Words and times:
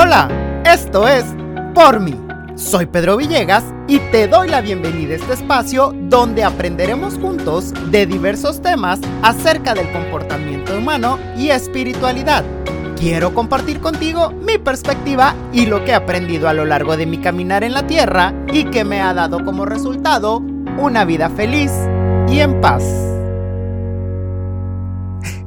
Hola, 0.00 0.28
esto 0.64 1.08
es 1.08 1.24
Por 1.74 1.98
mí. 1.98 2.14
Soy 2.54 2.86
Pedro 2.86 3.16
Villegas 3.16 3.64
y 3.88 3.98
te 3.98 4.28
doy 4.28 4.46
la 4.46 4.60
bienvenida 4.60 5.14
a 5.14 5.16
este 5.16 5.32
espacio 5.32 5.92
donde 6.02 6.44
aprenderemos 6.44 7.14
juntos 7.14 7.74
de 7.90 8.06
diversos 8.06 8.62
temas 8.62 9.00
acerca 9.22 9.74
del 9.74 9.90
comportamiento 9.90 10.78
humano 10.78 11.18
y 11.36 11.48
espiritualidad. 11.48 12.44
Quiero 12.96 13.34
compartir 13.34 13.80
contigo 13.80 14.30
mi 14.30 14.56
perspectiva 14.56 15.34
y 15.52 15.66
lo 15.66 15.84
que 15.84 15.90
he 15.90 15.94
aprendido 15.94 16.48
a 16.48 16.54
lo 16.54 16.64
largo 16.64 16.96
de 16.96 17.06
mi 17.06 17.18
caminar 17.18 17.64
en 17.64 17.72
la 17.72 17.88
tierra 17.88 18.32
y 18.52 18.66
que 18.66 18.84
me 18.84 19.00
ha 19.00 19.12
dado 19.14 19.44
como 19.44 19.66
resultado 19.66 20.36
una 20.78 21.04
vida 21.04 21.28
feliz 21.28 21.72
y 22.28 22.38
en 22.38 22.60
paz. 22.60 23.07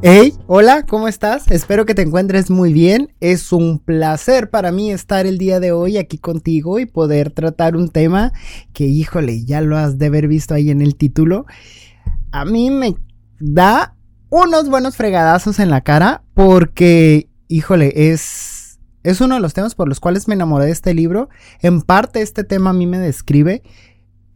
Hey, 0.04 0.34
hola, 0.48 0.84
¿cómo 0.88 1.08
estás? 1.08 1.52
Espero 1.52 1.86
que 1.86 1.94
te 1.94 2.02
encuentres 2.02 2.50
muy 2.50 2.74
bien. 2.74 3.14
Es 3.20 3.54
un 3.54 3.78
placer 3.78 4.50
para 4.50 4.72
mí 4.72 4.92
estar 4.92 5.28
el 5.28 5.38
día 5.38 5.59
de 5.59 5.72
hoy 5.72 5.98
aquí 5.98 6.18
contigo 6.18 6.80
y 6.80 6.88
poder 6.88 7.30
tratar 7.30 7.76
un 7.76 7.88
tema 7.88 8.34
que, 8.73 8.86
híjole, 8.86 9.45
ya 9.45 9.62
lo 9.62 9.78
has 9.78 10.00
de 10.00 10.08
haber 10.08 10.28
visto 10.28 10.56
ahí 10.56 10.72
en 10.72 10.82
el 10.82 10.95
título. 10.95 11.45
A 12.32 12.45
mí 12.45 12.72
me 12.72 12.95
da 13.40 13.95
unos 14.32 14.70
buenos 14.70 14.98
fregadazos 14.98 15.59
en 15.59 15.70
la 15.70 15.82
cara 15.82 16.23
porque, 16.34 17.30
híjole, 17.48 17.94
es, 18.12 18.80
es 19.04 19.22
uno 19.22 19.36
de 19.36 19.42
los 19.42 19.54
temas 19.54 19.76
por 19.76 19.88
los 19.88 20.00
cuales 20.00 20.28
me 20.28 20.34
enamoré 20.34 20.66
de 20.66 20.72
este 20.72 20.95
libro. 20.95 21.30
En 21.59 21.84
parte 21.84 22.23
este 22.23 22.44
tema 22.44 22.72
a 22.72 22.73
mí 22.73 22.88
me 22.88 22.98
describe 22.98 23.62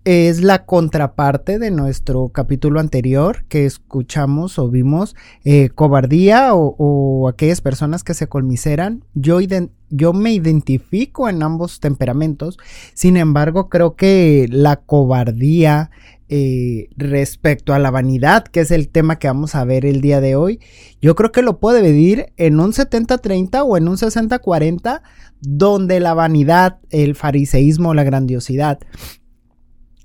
es 0.06 0.44
la 0.44 0.66
contraparte 0.66 1.58
de 1.58 1.72
nuestro 1.72 2.30
capítulo 2.30 2.80
anterior 2.80 3.44
que 3.50 3.66
escuchamos 3.66 4.60
o 4.60 4.70
vimos 4.70 5.16
eh, 5.44 5.70
cobardía 5.70 6.52
o, 6.54 7.28
aquellas 7.28 7.60
personas 7.60 8.04
que 8.04 8.14
se 8.14 8.28
colmiseran. 8.28 9.04
Yo, 9.16 9.40
yo 9.90 10.14
me 10.14 10.32
identifico 10.32 11.28
en 11.28 11.42
ambos 11.42 11.80
temperamentos, 11.80 12.60
sin 12.94 13.18
embargo 13.18 13.68
creo 13.68 13.96
que 13.96 14.46
la 14.52 14.76
cobardía 14.76 15.90
eh, 16.30 16.88
respecto 16.98 17.74
a 17.74 17.80
la 17.80 17.90
vanidad, 17.90 18.46
que 18.46 18.60
es 18.60 18.70
el 18.70 18.90
tema 18.90 19.18
que 19.18 19.28
vamos 19.28 19.56
a 19.56 19.66
ver 19.66 19.88
el 19.88 20.02
día 20.02 20.22
de 20.22 20.36
hoy, 20.36 20.60
yo 21.02 21.16
creo 21.16 21.32
que 21.32 21.42
lo 21.42 21.60
puede 21.60 21.82
dividir 21.82 22.28
en 22.38 22.60
un 22.60 22.74
70-30 22.74 23.64
o 23.66 23.76
en 23.76 23.88
un 23.88 23.98
60-40, 23.98 25.02
donde 25.42 26.00
la 26.00 26.14
vanidad, 26.14 26.78
el 26.92 27.16
fariseísmo, 27.16 27.94
la 27.94 28.04
grandiosidad, 28.04 28.80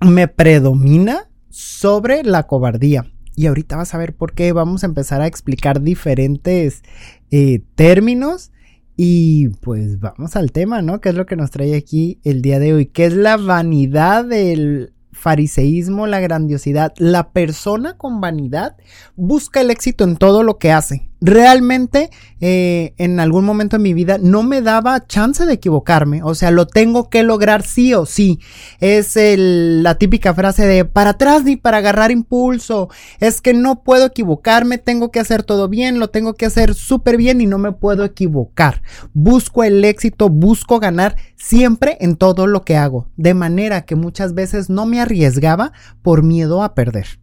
me 0.01 0.27
predomina 0.27 1.29
sobre 1.49 2.23
la 2.23 2.43
cobardía. 2.43 3.11
Y 3.35 3.47
ahorita 3.47 3.77
vas 3.77 3.93
a 3.93 3.97
ver 3.97 4.15
por 4.15 4.33
qué 4.33 4.51
vamos 4.51 4.83
a 4.83 4.87
empezar 4.87 5.21
a 5.21 5.27
explicar 5.27 5.81
diferentes 5.81 6.83
eh, 7.29 7.63
términos. 7.75 8.51
Y 8.97 9.49
pues 9.61 9.99
vamos 9.99 10.35
al 10.35 10.51
tema, 10.51 10.81
¿no? 10.81 10.99
¿Qué 10.99 11.09
es 11.09 11.15
lo 11.15 11.25
que 11.25 11.35
nos 11.35 11.51
trae 11.51 11.75
aquí 11.75 12.19
el 12.23 12.41
día 12.41 12.59
de 12.59 12.73
hoy? 12.73 12.85
¿Qué 12.87 13.05
es 13.05 13.13
la 13.13 13.37
vanidad 13.37 14.25
del 14.25 14.93
fariseísmo, 15.11 16.07
la 16.07 16.19
grandiosidad? 16.19 16.93
La 16.97 17.31
persona 17.31 17.97
con 17.97 18.21
vanidad 18.21 18.75
busca 19.15 19.61
el 19.61 19.71
éxito 19.71 20.03
en 20.03 20.17
todo 20.17 20.43
lo 20.43 20.57
que 20.57 20.71
hace 20.71 21.10
realmente 21.21 22.09
eh, 22.39 22.95
en 22.97 23.19
algún 23.19 23.45
momento 23.45 23.77
de 23.77 23.83
mi 23.83 23.93
vida 23.93 24.17
no 24.19 24.41
me 24.41 24.61
daba 24.61 25.05
chance 25.05 25.45
de 25.45 25.53
equivocarme. 25.53 26.23
O 26.23 26.33
sea, 26.33 26.49
lo 26.49 26.65
tengo 26.65 27.09
que 27.09 27.21
lograr 27.23 27.61
sí 27.61 27.93
o 27.93 28.05
sí. 28.07 28.39
Es 28.79 29.13
la 29.15 29.95
típica 29.95 30.33
frase 30.33 30.65
de 30.65 30.83
para 30.83 31.11
atrás 31.11 31.43
ni 31.43 31.55
para 31.55 31.77
agarrar 31.77 32.11
impulso. 32.11 32.89
Es 33.19 33.39
que 33.39 33.53
no 33.53 33.83
puedo 33.83 34.07
equivocarme, 34.07 34.79
tengo 34.79 35.11
que 35.11 35.19
hacer 35.19 35.43
todo 35.43 35.69
bien, 35.69 35.99
lo 35.99 36.09
tengo 36.09 36.33
que 36.33 36.47
hacer 36.47 36.73
súper 36.73 37.17
bien 37.17 37.39
y 37.39 37.45
no 37.45 37.59
me 37.59 37.71
puedo 37.71 38.03
equivocar. 38.03 38.81
Busco 39.13 39.63
el 39.63 39.85
éxito, 39.85 40.29
busco 40.29 40.79
ganar 40.79 41.15
siempre 41.35 41.97
en 42.01 42.15
todo 42.15 42.47
lo 42.47 42.63
que 42.63 42.77
hago. 42.77 43.07
De 43.15 43.35
manera 43.35 43.85
que 43.85 43.95
muchas 43.95 44.33
veces 44.33 44.69
no 44.69 44.87
me 44.87 44.99
arriesgaba 44.99 45.73
por 46.01 46.23
miedo 46.23 46.63
a 46.63 46.73
perder. 46.73 47.21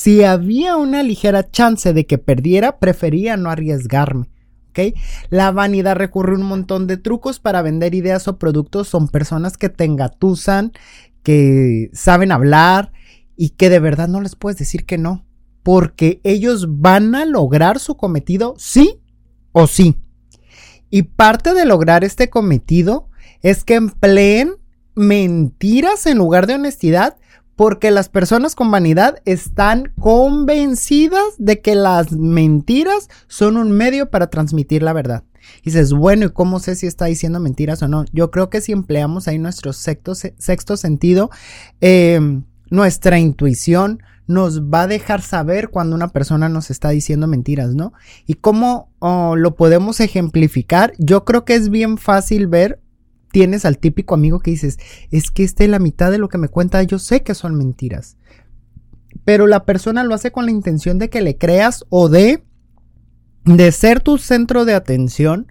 Si 0.00 0.22
había 0.22 0.76
una 0.76 1.02
ligera 1.02 1.50
chance 1.50 1.92
de 1.92 2.06
que 2.06 2.18
perdiera, 2.18 2.78
prefería 2.78 3.36
no 3.36 3.50
arriesgarme. 3.50 4.30
¿ok? 4.68 4.96
La 5.28 5.50
vanidad 5.50 5.96
recurre 5.96 6.36
un 6.36 6.44
montón 6.44 6.86
de 6.86 6.98
trucos 6.98 7.40
para 7.40 7.62
vender 7.62 7.96
ideas 7.96 8.28
o 8.28 8.38
productos. 8.38 8.86
Son 8.86 9.08
personas 9.08 9.56
que 9.56 9.68
te 9.68 9.82
engatusan, 9.82 10.70
que 11.24 11.90
saben 11.92 12.30
hablar 12.30 12.92
y 13.36 13.50
que 13.50 13.70
de 13.70 13.80
verdad 13.80 14.06
no 14.06 14.20
les 14.20 14.36
puedes 14.36 14.56
decir 14.56 14.86
que 14.86 14.98
no. 14.98 15.26
Porque 15.64 16.20
ellos 16.22 16.78
van 16.78 17.16
a 17.16 17.24
lograr 17.24 17.80
su 17.80 17.96
cometido 17.96 18.54
sí 18.56 19.00
o 19.50 19.66
sí. 19.66 19.96
Y 20.90 21.02
parte 21.02 21.54
de 21.54 21.64
lograr 21.64 22.04
este 22.04 22.30
cometido 22.30 23.08
es 23.42 23.64
que 23.64 23.74
empleen 23.74 24.58
mentiras 24.94 26.06
en 26.06 26.18
lugar 26.18 26.46
de 26.46 26.54
honestidad 26.54 27.16
porque 27.58 27.90
las 27.90 28.08
personas 28.08 28.54
con 28.54 28.70
vanidad 28.70 29.20
están 29.24 29.92
convencidas 29.98 31.24
de 31.38 31.60
que 31.60 31.74
las 31.74 32.12
mentiras 32.12 33.08
son 33.26 33.56
un 33.56 33.72
medio 33.72 34.10
para 34.10 34.30
transmitir 34.30 34.84
la 34.84 34.92
verdad. 34.92 35.24
Y 35.62 35.70
dices, 35.70 35.92
bueno, 35.92 36.26
¿y 36.26 36.30
cómo 36.30 36.60
sé 36.60 36.76
si 36.76 36.86
está 36.86 37.06
diciendo 37.06 37.40
mentiras 37.40 37.82
o 37.82 37.88
no? 37.88 38.04
Yo 38.12 38.30
creo 38.30 38.48
que 38.48 38.60
si 38.60 38.70
empleamos 38.70 39.26
ahí 39.26 39.40
nuestro 39.40 39.72
sexto, 39.72 40.14
sentido, 40.76 41.30
em, 41.80 42.44
nuestra 42.70 43.18
intuición 43.18 44.04
nos 44.28 44.62
va 44.62 44.82
a 44.82 44.86
dejar 44.86 45.20
saber 45.20 45.70
cuando 45.70 45.96
una 45.96 46.10
persona 46.10 46.48
nos 46.48 46.70
está 46.70 46.90
diciendo 46.90 47.26
mentiras, 47.26 47.74
¿no? 47.74 47.92
Y 48.24 48.34
cómo 48.34 48.92
oh, 49.00 49.34
lo 49.34 49.56
podemos 49.56 49.98
ejemplificar. 49.98 50.92
Yo 50.98 51.24
creo 51.24 51.44
que 51.44 51.56
es 51.56 51.70
bien 51.70 51.98
fácil 51.98 52.46
ver 52.46 52.78
tienes 53.38 53.64
al 53.64 53.78
típico 53.78 54.16
amigo 54.16 54.40
que 54.40 54.50
dices, 54.50 54.80
es 55.12 55.30
que 55.30 55.44
este 55.44 55.68
la 55.68 55.78
mitad 55.78 56.10
de 56.10 56.18
lo 56.18 56.28
que 56.28 56.38
me 56.38 56.48
cuenta, 56.48 56.82
yo 56.82 56.98
sé 56.98 57.22
que 57.22 57.36
son 57.36 57.54
mentiras. 57.54 58.16
Pero 59.24 59.46
la 59.46 59.64
persona 59.64 60.02
lo 60.02 60.12
hace 60.12 60.32
con 60.32 60.44
la 60.44 60.50
intención 60.50 60.98
de 60.98 61.08
que 61.08 61.20
le 61.20 61.38
creas 61.38 61.84
o 61.88 62.08
de, 62.08 62.42
de 63.44 63.70
ser 63.70 64.00
tu 64.00 64.18
centro 64.18 64.64
de 64.64 64.74
atención 64.74 65.46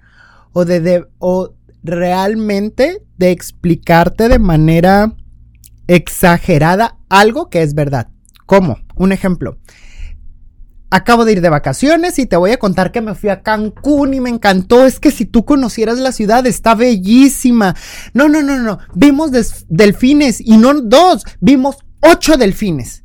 o 0.52 0.66
de, 0.66 0.82
de 0.82 1.06
o 1.20 1.56
realmente 1.82 3.06
de 3.18 3.32
explicarte 3.32 4.28
de 4.28 4.40
manera 4.40 5.16
exagerada 5.88 6.98
algo 7.08 7.50
que 7.50 7.62
es 7.62 7.74
verdad. 7.74 8.10
¿Cómo? 8.46 8.80
Un 8.98 9.14
ejemplo 9.14 9.60
acabo 10.90 11.26
de 11.26 11.34
ir 11.34 11.42
de 11.42 11.50
vacaciones 11.50 12.20
y 12.20 12.26
te 12.26 12.38
voy 12.38 12.52
a 12.52 12.60
contar 12.60 12.92
que 12.92 13.02
me 13.02 13.16
fui 13.16 13.30
a 13.30 13.42
Cancún 13.42 14.14
y 14.14 14.20
me 14.20 14.30
encantó. 14.30 14.86
Es 14.86 15.00
que 15.00 15.12
si 15.12 15.26
tú 15.26 15.46
conocieras 15.46 16.00
la 16.00 16.12
ciudad, 16.12 16.46
está 16.46 16.76
bellísima. 16.76 17.76
No, 18.14 18.30
no, 18.30 18.42
no, 18.42 18.58
no. 18.58 18.80
Vimos 18.94 19.32
delfines 19.68 20.42
y 20.42 20.58
no 20.58 20.74
dos, 20.82 21.24
vimos 21.40 21.78
ocho 22.02 22.38
delfines. 22.38 23.04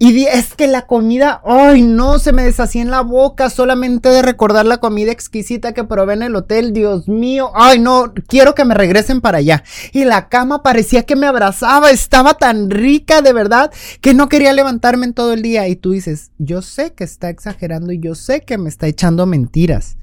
Y 0.00 0.26
es 0.26 0.54
que 0.54 0.68
la 0.68 0.86
comida, 0.86 1.42
ay 1.44 1.82
no, 1.82 2.20
se 2.20 2.30
me 2.30 2.44
deshacía 2.44 2.82
en 2.82 2.90
la 2.90 3.00
boca 3.00 3.50
solamente 3.50 4.08
de 4.08 4.22
recordar 4.22 4.64
la 4.64 4.78
comida 4.78 5.10
exquisita 5.10 5.72
que 5.72 5.82
probé 5.82 6.14
en 6.14 6.22
el 6.22 6.36
hotel, 6.36 6.72
Dios 6.72 7.08
mío, 7.08 7.50
ay 7.56 7.80
no, 7.80 8.12
quiero 8.28 8.54
que 8.54 8.64
me 8.64 8.74
regresen 8.74 9.20
para 9.20 9.38
allá. 9.38 9.64
Y 9.92 10.04
la 10.04 10.28
cama 10.28 10.62
parecía 10.62 11.02
que 11.02 11.16
me 11.16 11.26
abrazaba, 11.26 11.90
estaba 11.90 12.34
tan 12.34 12.70
rica 12.70 13.22
de 13.22 13.32
verdad 13.32 13.72
que 14.00 14.14
no 14.14 14.28
quería 14.28 14.52
levantarme 14.52 15.04
en 15.04 15.14
todo 15.14 15.32
el 15.32 15.42
día. 15.42 15.66
Y 15.66 15.74
tú 15.74 15.90
dices, 15.90 16.30
yo 16.38 16.62
sé 16.62 16.92
que 16.92 17.02
está 17.02 17.28
exagerando 17.28 17.90
y 17.90 17.98
yo 17.98 18.14
sé 18.14 18.42
que 18.42 18.56
me 18.56 18.68
está 18.68 18.86
echando 18.86 19.26
mentiras. 19.26 19.96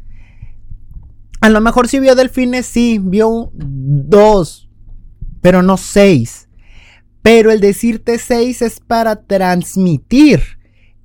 A 1.40 1.48
lo 1.48 1.62
mejor 1.62 1.88
si 1.88 2.02
vio 2.02 2.16
delfines, 2.16 2.66
sí, 2.66 3.00
vio 3.02 3.50
dos, 3.54 4.70
pero 5.42 5.62
no 5.62 5.78
seis. 5.78 6.45
Pero 7.26 7.50
el 7.50 7.60
decirte 7.60 8.20
seis 8.20 8.62
es 8.62 8.80
para 8.80 9.16
transmitir 9.16 10.44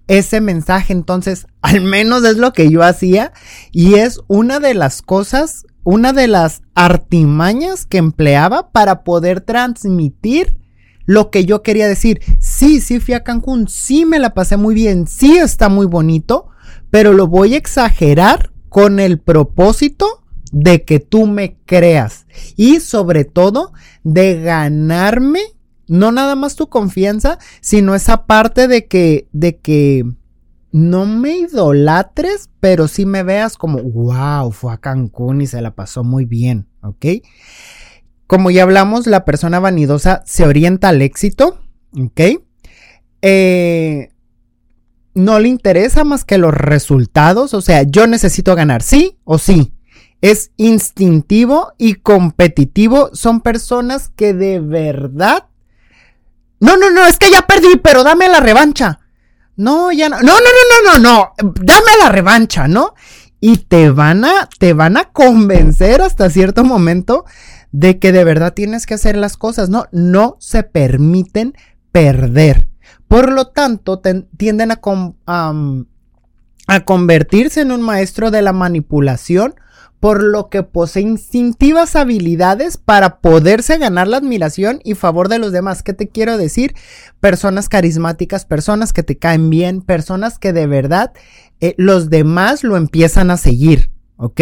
ese 0.07 0.43
mensaje. 0.43 0.93
Entonces, 0.93 1.47
al 1.63 1.81
menos 1.81 2.25
es 2.25 2.37
lo 2.37 2.53
que 2.53 2.69
yo 2.69 2.83
hacía. 2.83 3.33
Y 3.73 3.95
es 3.95 4.21
una 4.29 4.61
de 4.61 4.75
las 4.75 5.01
cosas, 5.01 5.65
una 5.83 6.13
de 6.13 6.29
las 6.29 6.61
artimañas 6.75 7.87
que 7.87 7.97
empleaba 7.97 8.71
para 8.71 9.03
poder 9.03 9.41
transmitir 9.41 10.59
lo 11.07 11.31
que 11.31 11.47
yo 11.47 11.63
quería 11.63 11.89
decir. 11.89 12.21
Sí, 12.39 12.83
sí 12.83 13.01
fui 13.01 13.15
a 13.15 13.25
Cancún, 13.25 13.67
sí 13.67 14.05
me 14.05 14.19
la 14.19 14.35
pasé 14.35 14.59
muy 14.59 14.75
bien, 14.75 15.07
sí 15.07 15.39
está 15.39 15.71
muy 15.71 15.87
bonito, 15.87 16.49
pero 16.91 17.15
lo 17.15 17.29
voy 17.29 17.55
a 17.55 17.57
exagerar 17.57 18.53
con 18.69 19.01
el 19.01 19.19
propósito 19.21 20.23
de 20.53 20.85
que 20.85 21.01
tú 21.01 21.27
me 21.27 21.57
creas 21.65 22.27
y 22.57 22.81
sobre 22.81 23.25
todo 23.25 23.73
de 24.05 24.39
ganarme 24.43 25.41
no 25.91 26.13
nada 26.13 26.37
más 26.37 26.55
tu 26.55 26.69
confianza, 26.69 27.39
sino 27.61 27.97
esa 27.97 28.25
parte 28.25 28.69
de 28.69 28.87
que, 28.87 29.27
de 29.33 29.59
que 29.59 30.05
no 30.71 31.05
me 31.05 31.37
idolatres, 31.37 32.49
pero 32.61 32.87
sí 32.87 33.07
me 33.07 33.25
veas 33.25 33.57
como, 33.57 33.83
wow, 33.83 34.53
fue 34.53 34.73
a 34.73 34.79
Cancún 34.79 35.43
y 35.43 35.49
se 35.49 35.61
la 35.61 35.75
pasó 35.75 36.05
muy 36.05 36.27
bien, 36.27 36.69
¿ok? 36.83 37.07
Como 38.29 38.53
ya 38.53 38.63
hablamos, 38.63 39.09
la 39.09 39.25
persona 39.25 39.59
vanidosa 39.59 40.23
se 40.25 40.45
orienta 40.47 40.91
al 40.91 41.03
éxito, 41.03 41.59
¿ok? 41.99 42.21
Eh, 43.23 44.11
no 45.15 45.41
le 45.41 45.49
interesa 45.49 46.05
más 46.05 46.25
que 46.25 46.39
los 46.39 46.55
resultados, 46.55 47.53
o 47.53 47.61
sea, 47.61 47.83
yo 47.83 48.07
necesito 48.07 48.55
ganar, 48.55 48.83
sí 48.85 49.19
o 49.25 49.39
sí. 49.39 49.75
es 50.21 50.53
instintivo 50.57 51.73
y 51.79 51.95
competitivo. 51.95 53.11
Son 53.13 53.41
personas 53.41 54.09
que 54.09 54.35
de 54.35 54.61
verdad... 54.61 55.50
No, 56.61 56.77
no, 56.77 56.91
no, 56.91 57.07
es 57.07 57.19
que 57.19 57.31
ya 57.31 57.43
perdí, 57.43 57.77
pero 57.83 58.05
dame 58.05 58.29
la 58.29 58.41
revancha. 58.41 59.01
No, 59.57 59.91
ya 59.93 60.09
no. 60.09 60.21
No, 60.21 60.35
no, 60.35 60.39
no, 60.39 60.83
no, 60.85 60.99
no, 60.99 60.99
no. 60.99 61.53
Dame 61.63 61.91
la 62.01 62.11
revancha, 62.11 62.69
¿no? 62.69 62.95
Y 63.41 63.59
te 63.59 63.91
van 63.91 64.25
a, 64.25 64.49
te 64.59 64.75
van 64.75 64.97
a 64.97 65.07
convencer 65.07 66.03
hasta 66.03 66.31
cierto 66.31 66.63
momento 66.63 67.25
de 67.73 67.99
que 67.99 68.13
de 68.13 68.25
verdad 68.25 68.53
tienes 68.53 68.87
que 68.87 68.95
hacer 68.95 69.17
las 69.17 69.37
cosas, 69.37 69.71
¿no? 69.71 69.87
No 69.93 70.37
se 70.39 70.63
permiten 70.63 71.55
perder. 71.93 72.69
Por 73.09 73.33
lo 73.33 73.49
tanto, 73.49 74.01
tienden 74.37 74.71
a, 74.71 74.81
a 76.67 76.81
convertirse 76.85 77.63
en 77.63 77.73
un 77.73 77.83
maestro 77.83 78.31
de 78.31 78.43
la 78.43 78.53
manipulación 78.53 79.55
por 80.01 80.23
lo 80.23 80.49
que 80.49 80.63
posee 80.63 81.03
instintivas 81.03 81.95
habilidades 81.95 82.79
para 82.79 83.21
poderse 83.21 83.79
ganar 83.79 84.09
la 84.09 84.17
admiración 84.17 84.81
y 84.83 84.95
favor 84.95 85.29
de 85.29 85.39
los 85.39 85.53
demás. 85.53 85.83
¿Qué 85.83 85.93
te 85.93 86.09
quiero 86.09 86.39
decir? 86.39 86.75
Personas 87.21 87.69
carismáticas, 87.69 88.47
personas 88.47 88.95
que 88.95 89.03
te 89.03 89.19
caen 89.19 89.51
bien, 89.51 89.83
personas 89.83 90.39
que 90.39 90.55
de 90.55 90.67
verdad 90.67 91.13
eh, 91.61 91.75
los 91.77 92.09
demás 92.09 92.65
lo 92.65 92.79
empiezan 92.79 93.31
a 93.31 93.37
seguir, 93.37 93.91
¿ok? 94.17 94.41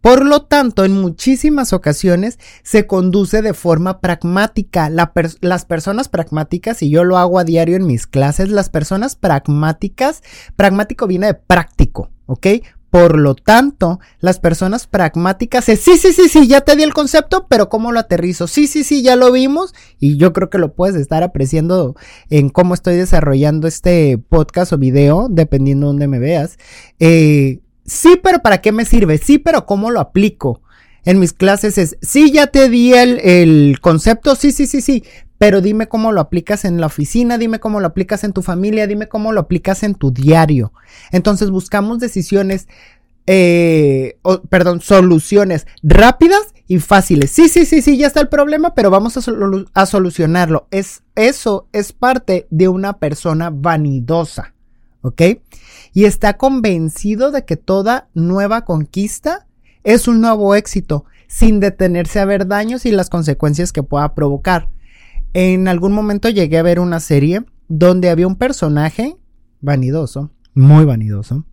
Por 0.00 0.24
lo 0.24 0.42
tanto, 0.42 0.84
en 0.84 0.92
muchísimas 0.92 1.74
ocasiones 1.74 2.38
se 2.62 2.86
conduce 2.86 3.42
de 3.42 3.52
forma 3.52 4.00
pragmática. 4.00 4.88
las 4.88 5.64
personas 5.66 6.08
pragmáticas, 6.08 6.82
y 6.82 6.88
yo 6.88 7.04
lo 7.04 7.18
hago 7.18 7.38
a 7.38 7.44
diario 7.44 7.76
en 7.76 7.86
mis 7.86 8.06
clases, 8.06 8.48
las 8.48 8.70
personas 8.70 9.14
pragmáticas, 9.14 10.22
pragmático 10.56 11.06
viene 11.06 11.26
de 11.26 11.34
práctico, 11.34 12.08
¿ok? 12.24 12.46
Por 12.90 13.18
lo 13.18 13.36
tanto, 13.36 14.00
las 14.18 14.40
personas 14.40 14.88
pragmáticas 14.88 15.68
es, 15.68 15.80
sí, 15.80 15.96
sí, 15.96 16.12
sí, 16.12 16.28
sí, 16.28 16.48
ya 16.48 16.60
te 16.60 16.74
di 16.74 16.82
el 16.82 16.92
concepto, 16.92 17.46
pero 17.48 17.68
¿cómo 17.68 17.92
lo 17.92 18.00
aterrizo? 18.00 18.48
Sí, 18.48 18.66
sí, 18.66 18.82
sí, 18.82 19.02
ya 19.02 19.14
lo 19.14 19.30
vimos 19.30 19.74
y 20.00 20.16
yo 20.16 20.32
creo 20.32 20.50
que 20.50 20.58
lo 20.58 20.74
puedes 20.74 20.96
estar 20.96 21.22
apreciando 21.22 21.94
en 22.30 22.48
cómo 22.50 22.74
estoy 22.74 22.96
desarrollando 22.96 23.68
este 23.68 24.18
podcast 24.18 24.72
o 24.72 24.78
video, 24.78 25.28
dependiendo 25.30 25.86
de 25.86 25.88
donde 25.90 26.08
me 26.08 26.18
veas. 26.18 26.58
Eh, 26.98 27.60
sí, 27.84 28.18
pero 28.22 28.40
¿para 28.40 28.60
qué 28.60 28.72
me 28.72 28.84
sirve? 28.84 29.18
Sí, 29.18 29.38
pero 29.38 29.66
¿cómo 29.66 29.92
lo 29.92 30.00
aplico? 30.00 30.62
En 31.04 31.18
mis 31.18 31.32
clases 31.32 31.78
es, 31.78 31.96
sí, 32.02 32.32
ya 32.32 32.48
te 32.48 32.68
di 32.68 32.92
el, 32.92 33.20
el 33.20 33.78
concepto, 33.80 34.34
sí, 34.34 34.50
sí, 34.50 34.66
sí, 34.66 34.80
sí, 34.80 35.04
pero 35.40 35.62
dime 35.62 35.88
cómo 35.88 36.12
lo 36.12 36.20
aplicas 36.20 36.66
en 36.66 36.82
la 36.82 36.86
oficina, 36.88 37.38
dime 37.38 37.60
cómo 37.60 37.80
lo 37.80 37.86
aplicas 37.86 38.24
en 38.24 38.34
tu 38.34 38.42
familia, 38.42 38.86
dime 38.86 39.08
cómo 39.08 39.32
lo 39.32 39.40
aplicas 39.40 39.82
en 39.84 39.94
tu 39.94 40.10
diario. 40.10 40.74
Entonces 41.12 41.48
buscamos 41.48 41.98
decisiones, 41.98 42.68
eh, 43.26 44.18
perdón, 44.50 44.82
soluciones 44.82 45.66
rápidas 45.82 46.42
y 46.68 46.78
fáciles. 46.78 47.30
Sí, 47.30 47.48
sí, 47.48 47.64
sí, 47.64 47.80
sí, 47.80 47.96
ya 47.96 48.06
está 48.06 48.20
el 48.20 48.28
problema, 48.28 48.74
pero 48.74 48.90
vamos 48.90 49.16
a, 49.16 49.22
a 49.72 49.86
solucionarlo. 49.86 50.68
Es, 50.70 51.04
eso 51.14 51.68
es 51.72 51.94
parte 51.94 52.46
de 52.50 52.68
una 52.68 52.98
persona 52.98 53.48
vanidosa, 53.48 54.52
¿ok? 55.00 55.22
Y 55.94 56.04
está 56.04 56.36
convencido 56.36 57.30
de 57.30 57.46
que 57.46 57.56
toda 57.56 58.10
nueva 58.12 58.66
conquista 58.66 59.46
es 59.84 60.06
un 60.06 60.20
nuevo 60.20 60.54
éxito, 60.54 61.06
sin 61.28 61.60
detenerse 61.60 62.20
a 62.20 62.26
ver 62.26 62.46
daños 62.46 62.84
y 62.84 62.90
las 62.90 63.08
consecuencias 63.08 63.72
que 63.72 63.82
pueda 63.82 64.14
provocar. 64.14 64.68
En 65.32 65.68
algún 65.68 65.92
momento 65.92 66.28
llegué 66.28 66.58
a 66.58 66.62
ver 66.62 66.80
una 66.80 66.98
serie 67.00 67.44
donde 67.68 68.10
había 68.10 68.26
un 68.26 68.36
personaje 68.36 69.16
vanidoso, 69.60 70.30
muy 70.54 70.84
vanidoso, 70.84 71.44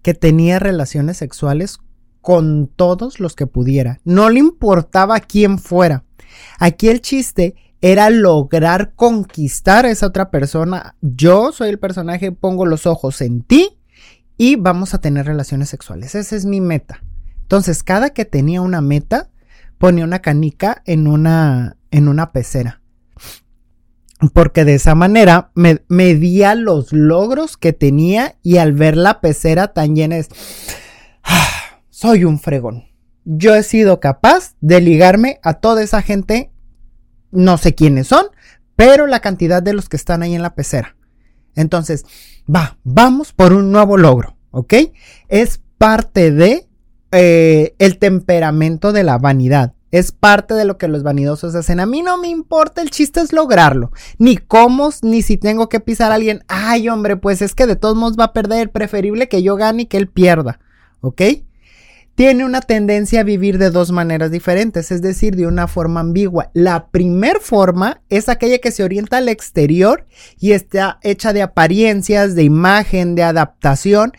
que 0.00 0.14
tenía 0.14 0.58
relaciones 0.58 1.18
sexuales 1.18 1.78
con 2.22 2.68
todos 2.68 3.20
los 3.20 3.34
que 3.34 3.46
pudiera. 3.46 4.00
No 4.04 4.30
le 4.30 4.38
importaba 4.38 5.20
quién 5.20 5.58
fuera. 5.58 6.04
Aquí 6.58 6.88
el 6.88 7.02
chiste 7.02 7.56
era 7.82 8.08
lograr 8.08 8.94
conquistar 8.94 9.84
a 9.84 9.90
esa 9.90 10.06
otra 10.06 10.30
persona. 10.30 10.96
Yo 11.02 11.52
soy 11.52 11.68
el 11.68 11.78
personaje, 11.78 12.32
pongo 12.32 12.64
los 12.64 12.86
ojos 12.86 13.20
en 13.20 13.42
ti 13.42 13.76
y 14.38 14.56
vamos 14.56 14.94
a 14.94 15.00
tener 15.00 15.26
relaciones 15.26 15.68
sexuales. 15.68 16.14
Esa 16.14 16.36
es 16.36 16.46
mi 16.46 16.60
meta. 16.60 17.02
Entonces, 17.42 17.82
cada 17.82 18.10
que 18.10 18.24
tenía 18.24 18.62
una 18.62 18.80
meta, 18.80 19.30
ponía 19.76 20.04
una 20.04 20.20
canica 20.20 20.82
en 20.86 21.06
una 21.06 21.76
en 21.92 22.08
una 22.08 22.32
pecera. 22.32 22.82
Porque 24.34 24.64
de 24.64 24.74
esa 24.74 24.94
manera 24.94 25.52
me 25.54 25.82
medía 25.88 26.54
los 26.54 26.92
logros 26.92 27.56
que 27.56 27.72
tenía 27.72 28.36
y 28.42 28.56
al 28.56 28.72
ver 28.72 28.96
la 28.96 29.20
pecera 29.20 29.72
tan 29.72 29.94
llena 29.94 30.16
es, 30.16 30.28
ah, 31.22 31.80
soy 31.90 32.24
un 32.24 32.40
fregón. 32.40 32.84
Yo 33.24 33.54
he 33.54 33.62
sido 33.62 34.00
capaz 34.00 34.54
de 34.60 34.80
ligarme 34.80 35.38
a 35.42 35.54
toda 35.54 35.82
esa 35.82 36.02
gente, 36.02 36.50
no 37.30 37.56
sé 37.58 37.74
quiénes 37.74 38.08
son, 38.08 38.26
pero 38.74 39.06
la 39.06 39.20
cantidad 39.20 39.62
de 39.62 39.74
los 39.74 39.88
que 39.88 39.96
están 39.96 40.22
ahí 40.22 40.34
en 40.34 40.42
la 40.42 40.54
pecera. 40.54 40.96
Entonces, 41.54 42.04
va, 42.52 42.78
vamos 42.84 43.32
por 43.32 43.52
un 43.52 43.70
nuevo 43.70 43.96
logro, 43.96 44.36
¿ok? 44.50 44.74
Es 45.28 45.60
parte 45.78 46.30
de 46.30 46.68
eh, 47.10 47.74
el 47.78 47.98
temperamento 47.98 48.92
de 48.92 49.04
la 49.04 49.18
vanidad. 49.18 49.74
Es 49.92 50.10
parte 50.10 50.54
de 50.54 50.64
lo 50.64 50.78
que 50.78 50.88
los 50.88 51.02
vanidosos 51.04 51.54
hacen. 51.54 51.78
A 51.78 51.86
mí 51.86 52.02
no 52.02 52.16
me 52.16 52.28
importa, 52.28 52.82
el 52.82 52.90
chiste 52.90 53.20
es 53.20 53.32
lograrlo. 53.32 53.92
Ni 54.18 54.38
cómo, 54.38 54.90
ni 55.02 55.22
si 55.22 55.36
tengo 55.36 55.68
que 55.68 55.80
pisar 55.80 56.10
a 56.10 56.16
alguien. 56.16 56.42
Ay, 56.48 56.88
hombre, 56.88 57.16
pues 57.16 57.42
es 57.42 57.54
que 57.54 57.66
de 57.66 57.76
todos 57.76 57.94
modos 57.94 58.16
va 58.18 58.24
a 58.24 58.32
perder. 58.32 58.72
Preferible 58.72 59.28
que 59.28 59.42
yo 59.42 59.54
gane 59.54 59.82
y 59.82 59.86
que 59.86 59.98
él 59.98 60.08
pierda. 60.08 60.58
¿Ok? 61.02 61.22
Tiene 62.14 62.44
una 62.44 62.60
tendencia 62.60 63.20
a 63.20 63.24
vivir 63.24 63.56
de 63.56 63.70
dos 63.70 63.90
maneras 63.90 64.30
diferentes, 64.30 64.92
es 64.92 65.00
decir, 65.00 65.34
de 65.34 65.46
una 65.46 65.66
forma 65.66 66.00
ambigua. 66.00 66.50
La 66.52 66.88
primer 66.88 67.40
forma 67.40 68.02
es 68.10 68.28
aquella 68.28 68.58
que 68.58 68.70
se 68.70 68.84
orienta 68.84 69.16
al 69.16 69.28
exterior 69.28 70.06
y 70.38 70.52
está 70.52 70.98
hecha 71.02 71.32
de 71.32 71.40
apariencias, 71.40 72.34
de 72.34 72.42
imagen, 72.42 73.14
de 73.14 73.22
adaptación 73.22 74.12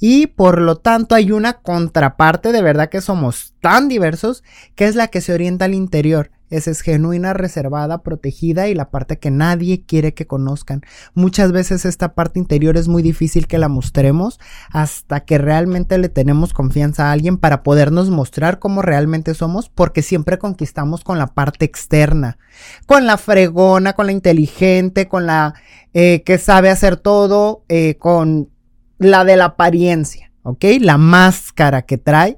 y 0.00 0.28
por 0.28 0.60
lo 0.60 0.76
tanto 0.76 1.14
hay 1.14 1.32
una 1.32 1.54
contraparte 1.54 2.52
de 2.52 2.62
verdad 2.62 2.88
que 2.88 3.00
somos 3.00 3.54
tan 3.60 3.88
diversos 3.88 4.44
que 4.74 4.86
es 4.86 4.94
la 4.94 5.08
que 5.08 5.20
se 5.20 5.32
orienta 5.32 5.64
al 5.64 5.74
interior. 5.74 6.30
Esa 6.50 6.70
es 6.70 6.80
genuina, 6.80 7.34
reservada, 7.34 8.02
protegida 8.02 8.68
y 8.68 8.74
la 8.74 8.88
parte 8.88 9.18
que 9.18 9.30
nadie 9.30 9.82
quiere 9.84 10.14
que 10.14 10.26
conozcan. 10.26 10.80
Muchas 11.12 11.52
veces 11.52 11.84
esta 11.84 12.14
parte 12.14 12.38
interior 12.38 12.78
es 12.78 12.88
muy 12.88 13.02
difícil 13.02 13.46
que 13.46 13.58
la 13.58 13.68
mostremos 13.68 14.40
hasta 14.70 15.20
que 15.20 15.36
realmente 15.36 15.98
le 15.98 16.08
tenemos 16.08 16.54
confianza 16.54 17.08
a 17.08 17.12
alguien 17.12 17.36
para 17.36 17.62
podernos 17.62 18.08
mostrar 18.08 18.60
cómo 18.60 18.80
realmente 18.80 19.34
somos 19.34 19.68
porque 19.68 20.00
siempre 20.00 20.38
conquistamos 20.38 21.04
con 21.04 21.18
la 21.18 21.26
parte 21.26 21.66
externa, 21.66 22.38
con 22.86 23.06
la 23.06 23.18
fregona, 23.18 23.92
con 23.92 24.06
la 24.06 24.12
inteligente, 24.12 25.06
con 25.06 25.26
la 25.26 25.54
eh, 25.92 26.22
que 26.24 26.38
sabe 26.38 26.70
hacer 26.70 26.96
todo, 26.96 27.64
eh, 27.68 27.96
con 27.98 28.48
la 28.98 29.24
de 29.24 29.36
la 29.36 29.46
apariencia, 29.46 30.32
¿ok? 30.42 30.64
La 30.80 30.98
máscara 30.98 31.82
que 31.82 31.98
trae. 31.98 32.36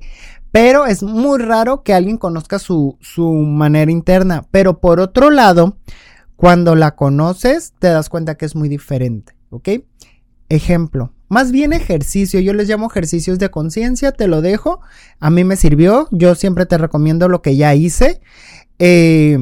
Pero 0.52 0.86
es 0.86 1.02
muy 1.02 1.38
raro 1.38 1.82
que 1.82 1.94
alguien 1.94 2.16
conozca 2.16 2.58
su, 2.58 2.96
su 3.00 3.30
manera 3.32 3.90
interna. 3.90 4.46
Pero 4.50 4.80
por 4.80 4.98
otro 5.00 5.30
lado, 5.30 5.76
cuando 6.36 6.74
la 6.74 6.96
conoces, 6.96 7.74
te 7.78 7.88
das 7.88 8.08
cuenta 8.08 8.36
que 8.36 8.46
es 8.46 8.56
muy 8.56 8.68
diferente, 8.68 9.34
¿ok? 9.50 9.68
Ejemplo, 10.48 11.12
más 11.28 11.52
bien 11.52 11.72
ejercicio, 11.72 12.40
yo 12.40 12.52
les 12.54 12.68
llamo 12.68 12.88
ejercicios 12.88 13.38
de 13.38 13.50
conciencia, 13.50 14.10
te 14.10 14.26
lo 14.26 14.42
dejo, 14.42 14.80
a 15.20 15.30
mí 15.30 15.44
me 15.44 15.54
sirvió, 15.54 16.08
yo 16.10 16.34
siempre 16.34 16.66
te 16.66 16.76
recomiendo 16.76 17.28
lo 17.28 17.40
que 17.40 17.56
ya 17.56 17.72
hice. 17.76 18.20
Eh, 18.80 19.38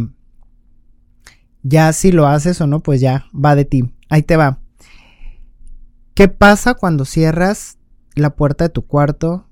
ya 1.62 1.92
si 1.94 2.12
lo 2.12 2.26
haces 2.26 2.60
o 2.60 2.66
no, 2.66 2.80
pues 2.80 3.00
ya 3.00 3.24
va 3.32 3.54
de 3.54 3.64
ti. 3.64 3.84
Ahí 4.10 4.22
te 4.22 4.36
va. 4.36 4.60
¿Qué 6.18 6.26
pasa 6.26 6.74
cuando 6.74 7.04
cierras 7.04 7.78
la 8.16 8.34
puerta 8.34 8.64
de 8.64 8.70
tu 8.70 8.84
cuarto, 8.84 9.46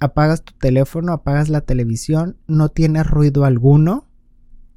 apagas 0.00 0.42
tu 0.42 0.52
teléfono, 0.54 1.12
apagas 1.12 1.48
la 1.48 1.60
televisión, 1.60 2.36
no 2.48 2.68
tienes 2.68 3.06
ruido 3.06 3.44
alguno, 3.44 4.08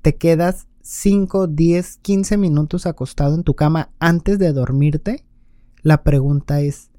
te 0.03 0.15
quedas 0.15 0.67
5, 0.83 1.47
10, 1.47 1.97
15 2.03 2.37
minutos 2.37 2.85
acostado 2.85 3.33
en 3.33 3.41
tu 3.41 3.55
cama 3.55 3.89
antes 3.97 4.37
de 4.37 4.53
dormirte? 4.53 5.25
La 5.81 6.03
pregunta 6.03 6.61
es, 6.61 6.91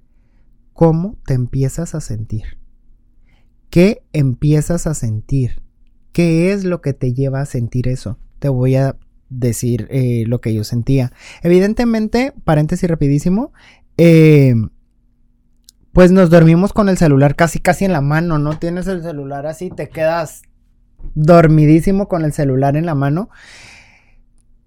¿cómo 0.72 1.16
te 1.26 1.34
empiezas 1.34 1.94
a 1.94 2.00
sentir? 2.00 2.58
¿Qué 3.70 4.02
empiezas 4.12 4.88
a 4.88 4.94
sentir? 4.94 5.62
¿Qué 6.10 6.52
es 6.52 6.64
lo 6.64 6.80
que 6.80 6.92
te 6.92 7.14
lleva 7.14 7.40
a 7.40 7.46
sentir 7.46 7.86
eso? 7.86 8.18
Te 8.40 8.48
voy 8.48 8.74
a 8.74 8.96
decir 9.28 9.86
eh, 9.90 10.24
lo 10.26 10.40
que 10.40 10.52
yo 10.52 10.64
sentía. 10.64 11.12
Evidentemente, 11.42 12.32
paréntesis 12.44 12.88
rapidísimo, 12.90 13.52
eh, 13.96 14.54
pues 15.92 16.10
nos 16.10 16.28
dormimos 16.28 16.72
con 16.72 16.88
el 16.88 16.98
celular 16.98 17.36
casi 17.36 17.60
casi 17.60 17.84
en 17.84 17.92
la 17.92 18.00
mano, 18.00 18.38
¿no? 18.38 18.58
Tienes 18.58 18.86
el 18.88 19.02
celular 19.02 19.46
así, 19.46 19.70
te 19.70 19.88
quedas 19.88 20.42
dormidísimo 21.14 22.08
con 22.08 22.24
el 22.24 22.32
celular 22.32 22.76
en 22.76 22.86
la 22.86 22.94
mano. 22.94 23.30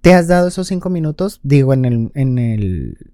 ¿Te 0.02 0.14
has 0.14 0.28
dado 0.28 0.48
esos 0.48 0.68
cinco 0.68 0.90
minutos? 0.90 1.42
Digo, 1.44 1.74
en 1.74 1.84
el, 1.86 2.12
en 2.16 2.38
el, 2.38 3.12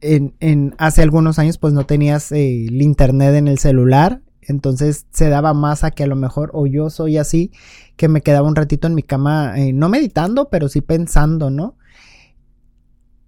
en, 0.00 0.74
hace 0.78 1.02
algunos 1.02 1.38
años 1.38 1.58
pues 1.58 1.72
no 1.72 1.86
tenías 1.86 2.32
eh, 2.32 2.66
el 2.66 2.82
internet 2.82 3.34
en 3.34 3.48
el 3.48 3.58
celular. 3.58 4.22
Entonces 4.42 5.06
se 5.10 5.28
daba 5.28 5.54
más 5.54 5.84
a 5.84 5.90
que 5.92 6.02
a 6.02 6.06
lo 6.06 6.16
mejor, 6.16 6.50
o 6.52 6.66
yo 6.66 6.90
soy 6.90 7.16
así, 7.16 7.52
que 7.96 8.08
me 8.08 8.20
quedaba 8.20 8.48
un 8.48 8.56
ratito 8.56 8.86
en 8.86 8.94
mi 8.94 9.02
cama, 9.02 9.54
eh, 9.56 9.72
no 9.72 9.88
meditando, 9.88 10.50
pero 10.50 10.68
sí 10.68 10.80
pensando, 10.80 11.50
¿no? 11.50 11.76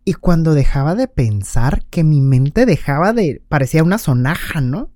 Y 0.09 0.15
cuando 0.15 0.55
dejaba 0.55 0.95
de 0.95 1.09
pensar, 1.09 1.85
que 1.91 2.05
mi 2.05 2.21
mente 2.21 2.65
dejaba 2.65 3.13
de, 3.13 3.43
parecía 3.49 3.83
una 3.83 3.99
sonaja, 3.99 4.61
¿no? 4.61 4.93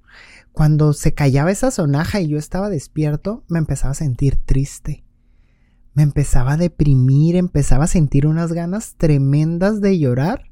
Cuando 0.52 0.92
se 0.92 1.14
callaba 1.14 1.50
esa 1.50 1.72
sonaja 1.72 2.20
y 2.20 2.28
yo 2.28 2.38
estaba 2.38 2.70
despierto, 2.70 3.42
me 3.48 3.58
empezaba 3.58 3.90
a 3.90 3.94
sentir 3.94 4.36
triste. 4.36 5.02
Me 5.94 6.04
empezaba 6.04 6.52
a 6.52 6.56
deprimir, 6.56 7.34
empezaba 7.34 7.84
a 7.84 7.88
sentir 7.88 8.24
unas 8.24 8.52
ganas 8.52 8.94
tremendas 8.98 9.80
de 9.80 9.98
llorar. 9.98 10.44